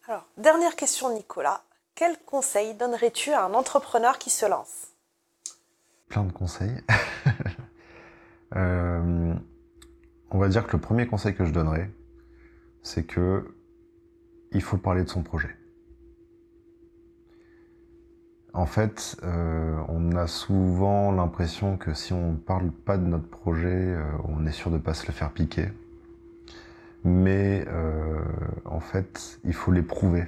Alors, 0.06 0.26
dernière 0.36 0.76
question, 0.76 1.12
Nicolas. 1.14 1.62
Quel 1.94 2.16
conseil 2.24 2.74
donnerais-tu 2.74 3.32
à 3.32 3.44
un 3.44 3.54
entrepreneur 3.54 4.18
qui 4.18 4.30
se 4.30 4.46
lance? 4.46 4.92
Plein 6.08 6.24
de 6.24 6.32
conseils. 6.32 6.80
euh, 8.56 9.34
on 10.30 10.38
va 10.38 10.48
dire 10.48 10.66
que 10.66 10.72
le 10.72 10.80
premier 10.80 11.06
conseil 11.06 11.34
que 11.34 11.44
je 11.44 11.52
donnerais, 11.52 11.90
c'est 12.82 13.04
que 13.04 13.54
il 14.52 14.62
faut 14.62 14.78
parler 14.78 15.02
de 15.02 15.08
son 15.08 15.22
projet. 15.22 15.54
En 18.54 18.66
fait, 18.66 19.16
euh, 19.24 19.78
on 19.88 20.16
a 20.16 20.26
souvent 20.26 21.12
l'impression 21.12 21.76
que 21.76 21.92
si 21.92 22.12
on 22.12 22.32
ne 22.32 22.36
parle 22.36 22.70
pas 22.70 22.96
de 22.96 23.04
notre 23.04 23.28
projet, 23.28 23.68
euh, 23.68 24.02
on 24.24 24.46
est 24.46 24.52
sûr 24.52 24.70
de 24.70 24.76
ne 24.76 24.80
pas 24.80 24.94
se 24.94 25.06
le 25.06 25.12
faire 25.12 25.30
piquer. 25.30 25.68
Mais 27.04 27.64
euh, 27.68 28.20
en 28.64 28.80
fait, 28.80 29.38
il 29.44 29.52
faut 29.52 29.72
l'éprouver. 29.72 30.26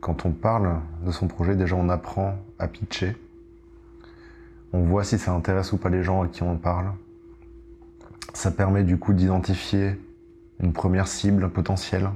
quand 0.00 0.26
on 0.26 0.30
parle 0.32 0.80
de 1.04 1.10
son 1.10 1.26
projet, 1.26 1.56
déjà 1.56 1.74
on 1.76 1.88
apprend 1.88 2.36
à 2.58 2.68
pitcher. 2.68 3.16
On 4.72 4.82
voit 4.82 5.04
si 5.04 5.18
ça 5.18 5.32
intéresse 5.32 5.72
ou 5.72 5.76
pas 5.76 5.90
les 5.90 6.02
gens 6.02 6.22
à 6.22 6.28
qui 6.28 6.42
on 6.42 6.56
parle. 6.56 6.92
Ça 8.32 8.50
permet 8.50 8.84
du 8.84 8.98
coup 8.98 9.12
d'identifier 9.12 10.00
une 10.60 10.72
première 10.72 11.08
cible 11.08 11.50
potentielle. 11.50 12.10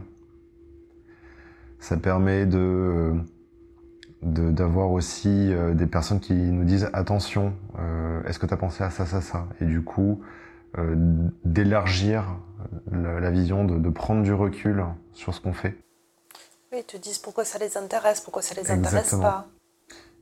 Ça 1.81 1.97
permet 1.97 2.47
de 2.47 3.15
d'avoir 4.27 4.91
aussi 4.91 5.53
euh, 5.53 5.75
des 5.75 5.87
personnes 5.87 6.21
qui 6.21 6.35
nous 6.35 6.65
disent 6.65 6.91
attention, 6.93 7.55
euh, 7.79 8.23
est-ce 8.25 8.39
que 8.39 8.47
tu 8.47 8.55
as 8.55 8.57
pensé 8.57 8.83
à 8.83 8.91
ça, 8.91 9.07
ça, 9.07 9.21
ça? 9.21 9.47
Et 9.61 9.65
du 9.65 9.83
coup, 9.83 10.21
euh, 10.79 10.95
d'élargir 11.45 12.25
la, 12.91 13.31
vision, 13.31 13.65
de, 13.65 13.79
de, 13.79 13.89
prendre 13.91 14.23
du 14.23 14.33
recul 14.33 14.85
sur 15.13 15.35
ce 15.35 15.41
qu'on 15.41 15.53
fait. 15.53 15.77
Oui, 16.73 16.79
ils 16.79 16.85
te 16.85 16.97
disent 16.97 17.19
pourquoi 17.19 17.45
ça 17.45 17.59
les 17.59 17.77
intéresse, 17.77 18.21
pourquoi 18.21 18.43
ça 18.43 18.55
les 18.61 18.71
intéresse 18.71 19.15
pas. 19.15 19.47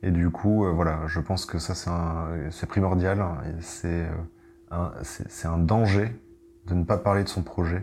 Et 0.03 0.11
du 0.11 0.31
coup, 0.31 0.67
voilà, 0.75 1.01
je 1.07 1.21
pense 1.21 1.47
que 1.47 1.59
ça 1.59 1.75
c'est 2.51 2.67
primordial, 2.67 3.25
c'est 3.61 4.05
un, 4.71 4.93
un 5.45 5.59
danger 5.59 6.14
de 6.67 6.75
ne 6.75 6.85
pas 6.85 6.99
parler 6.99 7.25
de 7.25 7.29
son 7.29 7.43
projet 7.43 7.83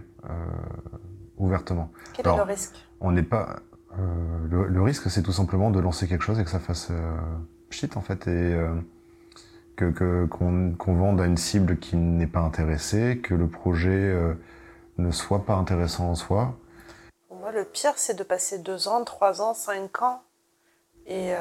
ouvertement. 1.38 1.91
Quel 2.13 2.27
est 2.27 2.36
le 2.36 2.43
risque? 2.43 2.75
On 2.99 3.12
n'est 3.12 3.23
pas, 3.23 3.62
euh, 3.99 4.67
le, 4.69 4.82
risque, 4.82 5.10
c'est 5.10 5.21
tout 5.21 5.34
simplement 5.34 5.69
de 5.69 5.80
lancer 5.80 6.08
quelque 6.08 6.23
chose 6.23 6.39
et 6.39 6.43
que 6.43 6.49
ça 6.49 6.60
fasse 6.60 6.88
euh, 6.91 7.17
shit 7.69 7.97
en 7.97 8.01
fait 8.01 8.27
et 8.27 8.54
euh, 8.54 8.73
que 9.75 10.25
qu'on 10.27 10.93
vende 10.93 11.19
à 11.19 11.25
une 11.25 11.38
cible 11.38 11.77
qui 11.77 11.95
n'est 11.95 12.27
pas 12.27 12.41
intéressée, 12.41 13.19
que 13.23 13.34
le 13.34 13.47
projet 13.47 14.15
ne 14.97 15.12
soit 15.12 15.43
pas 15.43 15.56
intéressant 15.56 16.10
en 16.10 16.15
soi. 16.15 16.56
Pour 17.27 17.38
moi, 17.38 17.51
le 17.51 17.65
pire, 17.65 17.93
c'est 17.95 18.13
de 18.13 18.23
passer 18.23 18.60
deux 18.60 18.88
ans, 18.88 19.04
trois 19.04 19.41
ans, 19.41 19.56
cinq 19.56 20.04
ans 20.04 20.21
et 21.08 21.34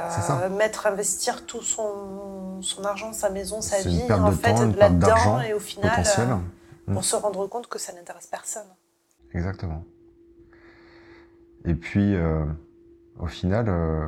mettre, 0.56 0.86
investir 0.86 1.44
tout 1.44 1.60
son, 1.60 2.62
son, 2.62 2.82
argent, 2.84 3.12
sa 3.12 3.28
maison, 3.28 3.60
sa 3.60 3.82
vie, 3.82 4.10
en 4.10 4.32
fait, 4.32 4.54
là-dedans, 4.74 5.42
et 5.42 5.52
au 5.52 5.60
final, 5.60 6.02
pour 6.86 7.00
mm. 7.00 7.02
se 7.02 7.16
rendre 7.16 7.46
compte 7.46 7.66
que 7.66 7.78
ça 7.78 7.92
n'intéresse 7.92 8.26
personne. 8.26 8.68
Exactement. 9.34 9.84
Et 11.64 11.74
puis, 11.74 12.14
euh, 12.14 12.44
au 13.18 13.26
final, 13.26 13.66
euh, 13.68 14.06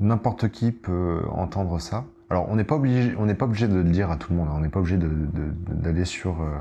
n'importe 0.00 0.48
qui 0.48 0.72
peut 0.72 1.22
entendre 1.30 1.78
ça. 1.80 2.04
Alors, 2.30 2.48
on 2.50 2.56
n'est 2.56 2.64
pas 2.64 2.76
obligé, 2.76 3.14
on 3.16 3.26
n'est 3.26 3.34
pas 3.34 3.46
obligé 3.46 3.68
de 3.68 3.76
le 3.76 3.84
dire 3.84 4.10
à 4.10 4.16
tout 4.16 4.32
le 4.32 4.38
monde. 4.38 4.48
Hein. 4.50 4.56
On 4.56 4.60
n'est 4.60 4.68
pas 4.68 4.80
obligé 4.80 4.98
d'aller 4.98 6.04
sur 6.04 6.42
euh, 6.42 6.56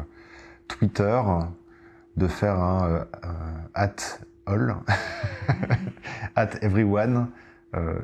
Twitter, 0.68 1.22
de 2.16 2.28
faire 2.28 2.60
un 2.60 3.06
at 3.74 3.96
all, 4.46 4.76
at 6.36 6.50
everyone. 6.62 7.28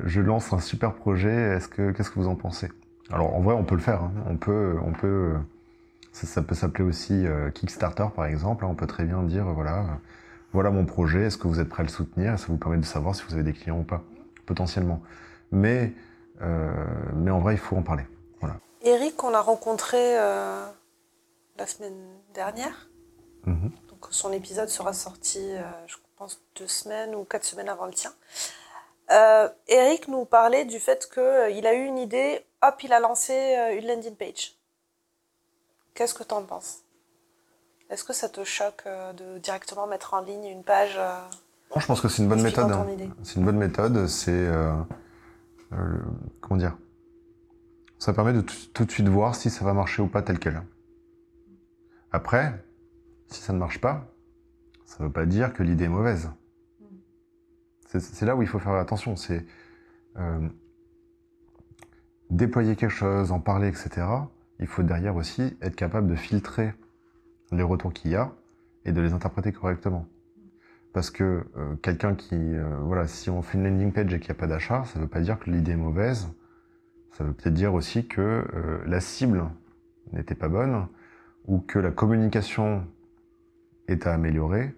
je 0.04 0.20
lance 0.20 0.52
un 0.52 0.60
super 0.60 0.94
projet. 0.94 1.32
Est-ce 1.32 1.68
que 1.68 1.90
qu'est-ce 1.92 2.10
que 2.10 2.18
vous 2.20 2.28
en 2.28 2.36
pensez? 2.36 2.70
Alors, 3.10 3.34
en 3.34 3.40
vrai, 3.40 3.54
on 3.54 3.64
peut 3.64 3.74
le 3.74 3.80
faire. 3.80 4.02
Hein. 4.02 4.12
On 4.28 4.36
peut, 4.36 4.76
on 4.84 4.92
peut 4.92 5.34
ça, 6.14 6.42
peut 6.42 6.54
s'appeler 6.54 6.84
aussi 6.84 7.26
euh, 7.26 7.50
Kickstarter 7.50 8.06
par 8.14 8.26
exemple. 8.26 8.64
On 8.64 8.74
peut 8.74 8.86
très 8.86 9.04
bien 9.04 9.22
dire 9.24 9.44
voilà, 9.46 9.80
euh, 9.80 9.94
voilà 10.52 10.70
mon 10.70 10.86
projet, 10.86 11.24
est-ce 11.24 11.36
que 11.36 11.48
vous 11.48 11.60
êtes 11.60 11.68
prêt 11.68 11.80
à 11.80 11.86
le 11.86 11.90
soutenir? 11.90 12.38
Ça 12.38 12.46
vous 12.48 12.56
permet 12.56 12.78
de 12.78 12.84
savoir 12.84 13.14
si 13.14 13.24
vous 13.28 13.34
avez 13.34 13.42
des 13.42 13.52
clients 13.52 13.80
ou 13.80 13.82
pas, 13.82 14.02
potentiellement. 14.46 15.02
Mais, 15.50 15.92
euh, 16.40 16.72
mais 17.16 17.30
en 17.30 17.40
vrai, 17.40 17.54
il 17.54 17.58
faut 17.58 17.76
en 17.76 17.82
parler. 17.82 18.04
Voilà. 18.40 18.56
Eric, 18.82 19.22
on 19.24 19.30
l'a 19.30 19.40
rencontré 19.40 20.14
la 20.14 21.66
semaine 21.66 21.98
dernière. 22.32 22.88
Mm-hmm. 23.46 23.70
Donc 23.90 24.06
son 24.10 24.32
épisode 24.32 24.68
sera 24.68 24.92
sorti, 24.92 25.40
je 25.86 25.96
pense, 26.16 26.40
deux 26.56 26.68
semaines 26.68 27.14
ou 27.14 27.24
quatre 27.24 27.44
semaines 27.44 27.68
avant 27.68 27.86
le 27.86 27.92
tien. 27.92 28.12
Eric 29.68 30.08
nous 30.08 30.24
parlait 30.24 30.64
du 30.64 30.78
fait 30.78 31.08
qu'il 31.12 31.66
a 31.66 31.74
eu 31.74 31.84
une 31.84 31.98
idée, 31.98 32.44
hop, 32.62 32.82
il 32.84 32.92
a 32.92 33.00
lancé 33.00 33.34
une 33.78 33.86
landing 33.86 34.14
page. 34.14 34.56
Qu'est-ce 35.94 36.14
que 36.14 36.24
tu 36.24 36.34
en 36.34 36.42
penses? 36.42 36.82
Est-ce 37.88 38.02
que 38.02 38.12
ça 38.12 38.28
te 38.28 38.42
choque 38.42 38.82
euh, 38.86 39.12
de 39.12 39.38
directement 39.38 39.86
mettre 39.86 40.14
en 40.14 40.20
ligne 40.20 40.46
une 40.46 40.64
page 40.64 40.96
euh, 40.98 41.20
Je 41.76 41.86
pense 41.86 42.00
que 42.00 42.08
c'est 42.08 42.22
une 42.22 42.28
bonne 42.28 42.42
méthode. 42.42 42.72
C'est 43.22 43.36
une 43.36 43.44
bonne 43.44 43.58
méthode. 43.58 44.08
C'est 44.08 44.32
euh, 44.32 44.74
comment 46.40 46.58
dire? 46.58 46.76
Ça 47.98 48.12
permet 48.12 48.32
de 48.32 48.40
tout 48.40 48.84
de 48.84 48.90
suite 48.90 49.08
voir 49.08 49.36
si 49.36 49.50
ça 49.50 49.64
va 49.64 49.72
marcher 49.72 50.02
ou 50.02 50.08
pas 50.08 50.22
tel 50.22 50.38
quel. 50.38 50.62
Après, 52.10 52.52
si 53.28 53.40
ça 53.40 53.52
ne 53.52 53.58
marche 53.58 53.80
pas, 53.80 54.04
ça 54.84 54.96
ne 55.00 55.06
veut 55.06 55.12
pas 55.12 55.26
dire 55.26 55.52
que 55.52 55.62
l'idée 55.62 55.84
est 55.84 55.88
mauvaise. 55.88 56.30
C'est 57.86 58.22
là 58.22 58.34
où 58.34 58.42
il 58.42 58.48
faut 58.48 58.58
faire 58.58 58.72
attention. 58.72 59.14
C'est 59.14 59.46
déployer 62.30 62.74
quelque 62.74 62.90
chose, 62.90 63.30
en 63.30 63.38
parler, 63.38 63.68
etc 63.68 64.04
il 64.60 64.66
faut 64.66 64.82
derrière 64.82 65.16
aussi 65.16 65.56
être 65.60 65.76
capable 65.76 66.08
de 66.08 66.14
filtrer 66.14 66.74
les 67.52 67.62
retours 67.62 67.92
qu'il 67.92 68.12
y 68.12 68.16
a 68.16 68.32
et 68.84 68.92
de 68.92 69.00
les 69.00 69.12
interpréter 69.12 69.52
correctement. 69.52 70.06
Parce 70.92 71.10
que 71.10 71.44
euh, 71.56 71.74
quelqu'un 71.82 72.14
qui, 72.14 72.36
euh, 72.36 72.76
voilà, 72.82 73.06
si 73.06 73.28
on 73.30 73.42
fait 73.42 73.58
une 73.58 73.64
landing 73.64 73.92
page 73.92 74.14
et 74.14 74.20
qu'il 74.20 74.32
n'y 74.32 74.38
a 74.38 74.40
pas 74.40 74.46
d'achat, 74.46 74.84
ça 74.84 74.98
ne 74.98 75.04
veut 75.04 75.10
pas 75.10 75.20
dire 75.20 75.38
que 75.40 75.50
l'idée 75.50 75.72
est 75.72 75.76
mauvaise. 75.76 76.28
Ça 77.12 77.24
veut 77.24 77.32
peut-être 77.32 77.54
dire 77.54 77.74
aussi 77.74 78.06
que 78.06 78.20
euh, 78.20 78.78
la 78.86 79.00
cible 79.00 79.44
n'était 80.12 80.34
pas 80.34 80.48
bonne 80.48 80.86
ou 81.46 81.58
que 81.58 81.78
la 81.78 81.90
communication 81.90 82.86
est 83.88 84.06
à 84.06 84.14
améliorer. 84.14 84.72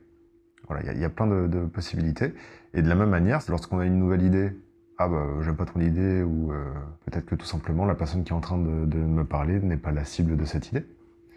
Voilà, 0.69 0.93
il 0.93 1.01
y, 1.01 1.05
a 1.05 1.11
plein 1.11 1.27
de, 1.27 1.47
de, 1.47 1.65
possibilités. 1.67 2.35
Et 2.75 2.83
de 2.83 2.89
la 2.89 2.97
même 2.97 3.11
manière, 3.11 3.41
lorsqu'on 3.49 3.79
a 3.79 3.85
une 3.85 3.99
nouvelle 3.99 4.23
idée 4.23 4.51
ah 4.99 5.09
bah 5.09 5.27
j'aime 5.43 5.57
pas 5.57 5.67
ton 5.67 5.81
idée 5.81 6.23
ou 6.23 6.53
euh, 6.53 6.73
peut-être 7.05 7.27
que 7.27 7.35
tout 7.35 7.47
simplement 7.47 7.85
la 7.85 7.95
personne 7.95 8.25
qui 8.25 8.31
est 8.31 8.37
en 8.37 8.41
train 8.41 8.59
de, 8.59 8.99
me 8.99 9.25
parler 9.25 9.61
n'est 9.61 9.77
pas 9.77 9.93
la 9.93 10.05
cible 10.05 10.37
de 10.37 10.45
cette 10.45 10.69
idée. 10.69 10.87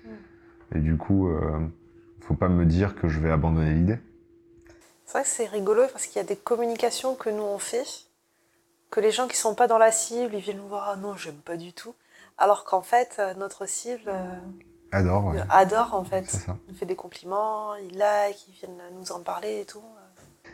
Mm. 0.05 0.77
Et 0.77 0.79
du 0.79 0.97
coup, 0.97 1.27
euh, 1.27 1.59
faut 2.21 2.35
pas 2.35 2.49
me 2.49 2.65
dire 2.65 2.95
que 2.95 3.07
je 3.07 3.19
vais 3.19 3.31
abandonner 3.31 3.73
l'idée. 3.73 3.99
C'est 5.05 5.13
vrai 5.13 5.23
que 5.23 5.29
c'est 5.29 5.47
rigolo 5.47 5.83
parce 5.91 6.05
qu'il 6.05 6.17
y 6.17 6.23
a 6.23 6.27
des 6.27 6.35
communications 6.35 7.15
que 7.15 7.29
nous 7.29 7.41
on 7.41 7.57
fait, 7.57 8.05
que 8.91 8.99
les 8.99 9.11
gens 9.11 9.27
qui 9.27 9.35
sont 9.35 9.55
pas 9.55 9.67
dans 9.67 9.79
la 9.79 9.91
cible, 9.91 10.35
ils 10.35 10.39
viennent 10.39 10.57
nous 10.57 10.67
voir, 10.67 10.89
ah 10.89 10.95
non, 10.95 11.15
j'aime 11.15 11.35
pas 11.35 11.57
du 11.57 11.73
tout. 11.73 11.95
Alors 12.37 12.63
qu'en 12.63 12.81
fait, 12.81 13.17
euh, 13.19 13.33
notre 13.33 13.65
cible 13.65 14.03
euh, 14.07 14.37
adore, 14.91 15.33
adore 15.49 15.95
en 15.95 16.03
fait. 16.03 16.29
Ça. 16.29 16.55
Il 16.69 16.75
fait 16.75 16.85
des 16.85 16.95
compliments, 16.95 17.75
il 17.75 17.97
like, 17.97 18.47
ils 18.47 18.53
viennent 18.53 18.81
nous 18.93 19.11
en 19.11 19.21
parler 19.21 19.61
et 19.61 19.65
tout. 19.65 19.83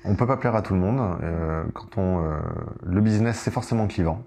On 0.07 0.15
peut 0.15 0.27
pas 0.27 0.37
plaire 0.37 0.55
à 0.55 0.61
tout 0.61 0.73
le 0.73 0.79
monde. 0.79 0.99
Euh, 1.23 1.63
quand 1.73 1.97
on, 1.97 2.23
euh, 2.23 2.39
le 2.85 3.01
business, 3.01 3.39
c'est 3.39 3.51
forcément 3.51 3.87
clivant. 3.87 4.23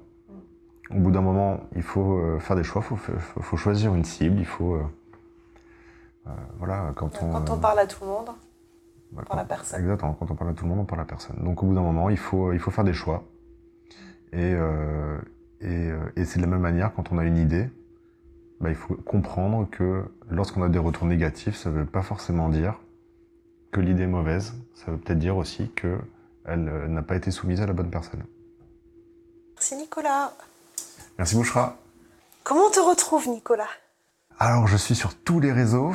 Au 0.91 0.99
bout 0.99 1.11
d'un 1.11 1.21
moment, 1.21 1.61
il 1.77 1.83
faut 1.83 2.19
euh, 2.19 2.39
faire 2.41 2.57
des 2.57 2.65
choix, 2.65 2.83
il 2.91 2.97
faut, 2.97 3.43
faut, 3.43 3.57
choisir 3.57 3.95
une 3.95 4.05
cible, 4.05 4.39
il 4.39 4.47
faut... 4.47 4.79
voilà, 6.59 6.93
quand 6.97 7.23
on... 7.23 7.31
Quand 7.31 7.51
on 7.51 7.59
parle 7.59 7.79
à 7.81 7.87
tout 7.87 8.05
le 8.05 8.11
monde 8.11 8.31
Bah, 9.13 9.23
pour 9.27 9.37
la 9.37 9.43
quand- 9.43 9.49
personne. 9.49 9.81
Exactement. 9.81 10.15
Quand 10.15 10.31
on 10.31 10.35
parle 10.35 10.51
à 10.51 10.55
tout 10.55 10.65
le 10.65 10.71
monde, 10.71 10.81
on 10.81 10.85
parle 10.85 11.03
à 11.03 11.05
personne. 11.05 11.37
Donc 11.45 11.63
au 11.63 11.67
bout 11.67 11.75
d'un 11.75 11.83
moment, 11.83 12.09
il 12.11 12.17
faut, 12.17 12.53
il 12.53 12.59
faut 12.59 12.71
faire 12.71 12.85
des 12.85 12.95
choix. 12.95 13.25
Et, 14.33 14.55
et, 15.61 15.91
et 16.17 16.25
c'est 16.25 16.39
de 16.39 16.45
la 16.45 16.51
même 16.51 16.61
manière 16.61 16.93
quand 16.95 17.13
on 17.13 17.19
a 17.19 17.25
une 17.25 17.37
idée. 17.39 17.69
Bah, 18.61 18.71
il 18.71 18.75
faut 18.75 18.95
comprendre 18.95 19.69
que 19.71 20.05
lorsqu'on 20.31 20.63
a 20.63 20.69
des 20.69 20.79
retours 20.81 21.07
négatifs, 21.07 21.55
ça 21.55 21.71
ne 21.71 21.75
veut 21.77 21.85
pas 21.87 22.03
forcément 22.03 22.49
dire 22.49 22.81
que 23.71 23.81
l'idée 23.81 24.05
est 24.05 24.07
mauvaise. 24.07 24.55
Ça 24.75 24.91
veut 24.91 24.99
peut-être 24.99 25.19
dire 25.19 25.37
aussi 25.37 25.71
que 25.75 25.99
elle 26.45 26.69
euh, 26.69 26.89
n'a 26.89 27.03
pas 27.03 27.17
été 27.17 27.31
soumise 27.31 27.61
à 27.61 27.67
la 27.67 27.73
bonne 27.73 27.91
personne. 27.91 28.23
Merci 29.55 29.77
Nicolas. 29.77 30.33
Merci 31.19 31.35
Bouchra. 31.35 31.77
Comment 32.45 32.67
on 32.69 32.71
te 32.71 32.81
retrouve 32.81 33.29
Nicolas? 33.29 33.69
Alors, 34.39 34.69
je 34.69 34.77
suis 34.77 34.95
sur 34.95 35.17
tous 35.17 35.41
les 35.41 35.53
réseaux. 35.53 35.93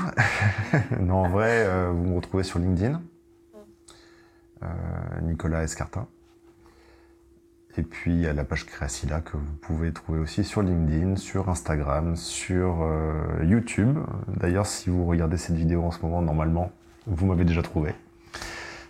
non, 0.99 1.23
en 1.23 1.29
vrai, 1.29 1.65
euh, 1.65 1.91
vous 1.91 2.03
me 2.03 2.15
retrouvez 2.17 2.43
sur 2.43 2.59
LinkedIn. 2.59 3.01
Euh, 4.63 4.67
Nicolas 5.21 5.63
Escartin. 5.63 6.07
Et 7.77 7.83
puis, 7.83 8.11
il 8.11 8.19
y 8.19 8.27
a 8.27 8.33
la 8.33 8.43
page 8.43 8.65
Créacilla 8.65 9.21
que 9.21 9.37
vous 9.37 9.53
pouvez 9.61 9.93
trouver 9.93 10.19
aussi 10.19 10.43
sur 10.43 10.61
LinkedIn, 10.61 11.15
sur 11.15 11.49
Instagram, 11.49 12.17
sur 12.17 12.83
euh, 12.83 13.43
YouTube. 13.43 13.97
D'ailleurs, 14.27 14.67
si 14.67 14.89
vous 14.89 15.05
regardez 15.05 15.37
cette 15.37 15.55
vidéo 15.55 15.83
en 15.83 15.91
ce 15.91 16.01
moment, 16.01 16.21
normalement, 16.21 16.69
vous 17.07 17.25
m'avez 17.25 17.45
déjà 17.45 17.61
trouvé. 17.61 17.93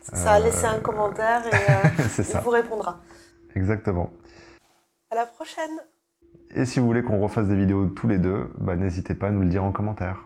Ça 0.01 0.33
a 0.33 0.39
Euh, 0.39 0.43
laissé 0.43 0.65
un 0.65 0.79
commentaire 0.79 1.45
et 1.47 1.49
euh, 1.71 1.89
il 2.17 2.23
ça, 2.23 2.39
vous 2.41 2.49
répondra. 2.49 2.99
exactement. 3.55 4.11
À 5.11 5.15
la 5.15 5.25
prochaine 5.25 5.71
Et 6.55 6.65
si 6.65 6.79
vous 6.79 6.85
voulez 6.85 7.03
qu'on 7.03 7.19
refasse 7.19 7.47
des 7.47 7.55
vidéos 7.55 7.87
tous 7.87 8.07
les 8.07 8.17
deux, 8.17 8.51
bah, 8.57 8.75
n'hésitez 8.75 9.13
pas 9.15 9.27
à 9.27 9.31
nous 9.31 9.41
le 9.41 9.49
dire 9.49 9.63
en 9.63 9.71
commentaire. 9.71 10.25